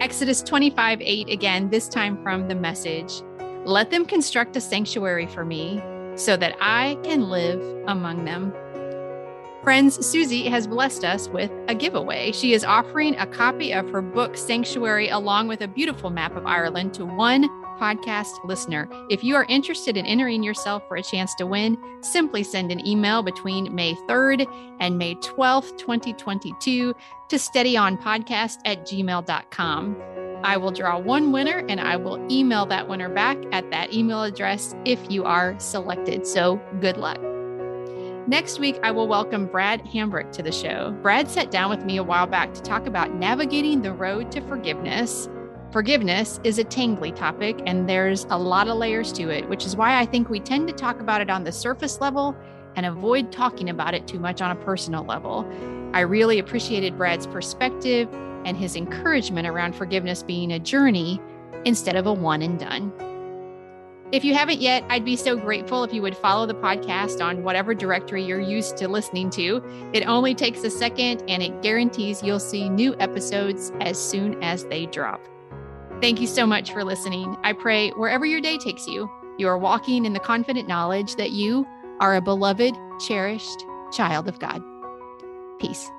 Exodus 0.00 0.42
25 0.42 1.00
8, 1.00 1.30
again, 1.30 1.70
this 1.70 1.88
time 1.88 2.22
from 2.22 2.46
the 2.48 2.54
message 2.54 3.22
Let 3.64 3.90
them 3.90 4.04
construct 4.04 4.54
a 4.56 4.60
sanctuary 4.60 5.26
for 5.26 5.44
me 5.44 5.82
so 6.14 6.36
that 6.36 6.56
I 6.60 6.98
can 7.02 7.30
live 7.30 7.60
among 7.86 8.26
them. 8.26 8.52
Friends, 9.66 10.06
Susie 10.06 10.44
has 10.46 10.68
blessed 10.68 11.04
us 11.04 11.26
with 11.28 11.50
a 11.66 11.74
giveaway. 11.74 12.30
She 12.30 12.52
is 12.52 12.62
offering 12.62 13.16
a 13.16 13.26
copy 13.26 13.72
of 13.72 13.90
her 13.90 14.00
book, 14.00 14.36
Sanctuary, 14.36 15.08
along 15.08 15.48
with 15.48 15.60
a 15.60 15.66
beautiful 15.66 16.08
map 16.08 16.36
of 16.36 16.46
Ireland 16.46 16.94
to 16.94 17.04
one 17.04 17.48
podcast 17.76 18.30
listener. 18.44 18.88
If 19.10 19.24
you 19.24 19.34
are 19.34 19.44
interested 19.48 19.96
in 19.96 20.06
entering 20.06 20.44
yourself 20.44 20.86
for 20.86 20.96
a 20.96 21.02
chance 21.02 21.34
to 21.38 21.48
win, 21.48 21.76
simply 22.00 22.44
send 22.44 22.70
an 22.70 22.86
email 22.86 23.24
between 23.24 23.74
May 23.74 23.96
3rd 24.08 24.46
and 24.78 24.98
May 24.98 25.16
12th, 25.16 25.76
2022 25.78 26.94
to 27.28 27.36
steadyonpodcast 27.36 28.58
at 28.66 28.86
gmail.com. 28.86 29.96
I 30.44 30.56
will 30.58 30.70
draw 30.70 30.96
one 30.96 31.32
winner 31.32 31.66
and 31.68 31.80
I 31.80 31.96
will 31.96 32.24
email 32.30 32.66
that 32.66 32.86
winner 32.86 33.08
back 33.08 33.36
at 33.50 33.68
that 33.72 33.92
email 33.92 34.22
address 34.22 34.76
if 34.84 35.10
you 35.10 35.24
are 35.24 35.58
selected. 35.58 36.24
So 36.24 36.60
good 36.80 36.98
luck. 36.98 37.18
Next 38.28 38.58
week, 38.58 38.76
I 38.82 38.90
will 38.90 39.06
welcome 39.06 39.46
Brad 39.46 39.84
Hambrick 39.84 40.32
to 40.32 40.42
the 40.42 40.50
show. 40.50 40.90
Brad 41.00 41.30
sat 41.30 41.52
down 41.52 41.70
with 41.70 41.84
me 41.84 41.96
a 41.96 42.02
while 42.02 42.26
back 42.26 42.52
to 42.54 42.60
talk 42.60 42.88
about 42.88 43.14
navigating 43.14 43.82
the 43.82 43.92
road 43.92 44.32
to 44.32 44.40
forgiveness. 44.40 45.28
Forgiveness 45.70 46.40
is 46.42 46.58
a 46.58 46.64
tangly 46.64 47.14
topic, 47.14 47.62
and 47.66 47.88
there's 47.88 48.26
a 48.30 48.36
lot 48.36 48.66
of 48.66 48.78
layers 48.78 49.12
to 49.12 49.30
it, 49.30 49.48
which 49.48 49.64
is 49.64 49.76
why 49.76 50.00
I 50.00 50.06
think 50.06 50.28
we 50.28 50.40
tend 50.40 50.66
to 50.66 50.74
talk 50.74 50.98
about 50.98 51.20
it 51.20 51.30
on 51.30 51.44
the 51.44 51.52
surface 51.52 52.00
level 52.00 52.34
and 52.74 52.84
avoid 52.84 53.30
talking 53.30 53.70
about 53.70 53.94
it 53.94 54.08
too 54.08 54.18
much 54.18 54.42
on 54.42 54.50
a 54.50 54.56
personal 54.56 55.04
level. 55.04 55.48
I 55.94 56.00
really 56.00 56.40
appreciated 56.40 56.98
Brad's 56.98 57.28
perspective 57.28 58.12
and 58.44 58.56
his 58.56 58.74
encouragement 58.74 59.46
around 59.46 59.76
forgiveness 59.76 60.24
being 60.24 60.50
a 60.50 60.58
journey 60.58 61.20
instead 61.64 61.94
of 61.94 62.08
a 62.08 62.12
one 62.12 62.42
and 62.42 62.58
done. 62.58 62.92
If 64.12 64.24
you 64.24 64.34
haven't 64.34 64.60
yet, 64.60 64.84
I'd 64.88 65.04
be 65.04 65.16
so 65.16 65.36
grateful 65.36 65.82
if 65.82 65.92
you 65.92 66.00
would 66.02 66.16
follow 66.16 66.46
the 66.46 66.54
podcast 66.54 67.24
on 67.24 67.42
whatever 67.42 67.74
directory 67.74 68.24
you're 68.24 68.40
used 68.40 68.76
to 68.76 68.86
listening 68.86 69.30
to. 69.30 69.60
It 69.92 70.06
only 70.06 70.32
takes 70.32 70.62
a 70.62 70.70
second 70.70 71.24
and 71.28 71.42
it 71.42 71.60
guarantees 71.60 72.22
you'll 72.22 72.38
see 72.38 72.68
new 72.68 72.94
episodes 73.00 73.72
as 73.80 73.98
soon 73.98 74.40
as 74.44 74.64
they 74.66 74.86
drop. 74.86 75.20
Thank 76.00 76.20
you 76.20 76.28
so 76.28 76.46
much 76.46 76.72
for 76.72 76.84
listening. 76.84 77.36
I 77.42 77.52
pray 77.52 77.90
wherever 77.90 78.24
your 78.24 78.40
day 78.40 78.58
takes 78.58 78.86
you, 78.86 79.10
you 79.38 79.48
are 79.48 79.58
walking 79.58 80.04
in 80.04 80.12
the 80.12 80.20
confident 80.20 80.68
knowledge 80.68 81.16
that 81.16 81.32
you 81.32 81.66
are 82.00 82.14
a 82.14 82.20
beloved, 82.20 82.74
cherished 83.00 83.64
child 83.92 84.28
of 84.28 84.38
God. 84.38 84.62
Peace. 85.58 85.90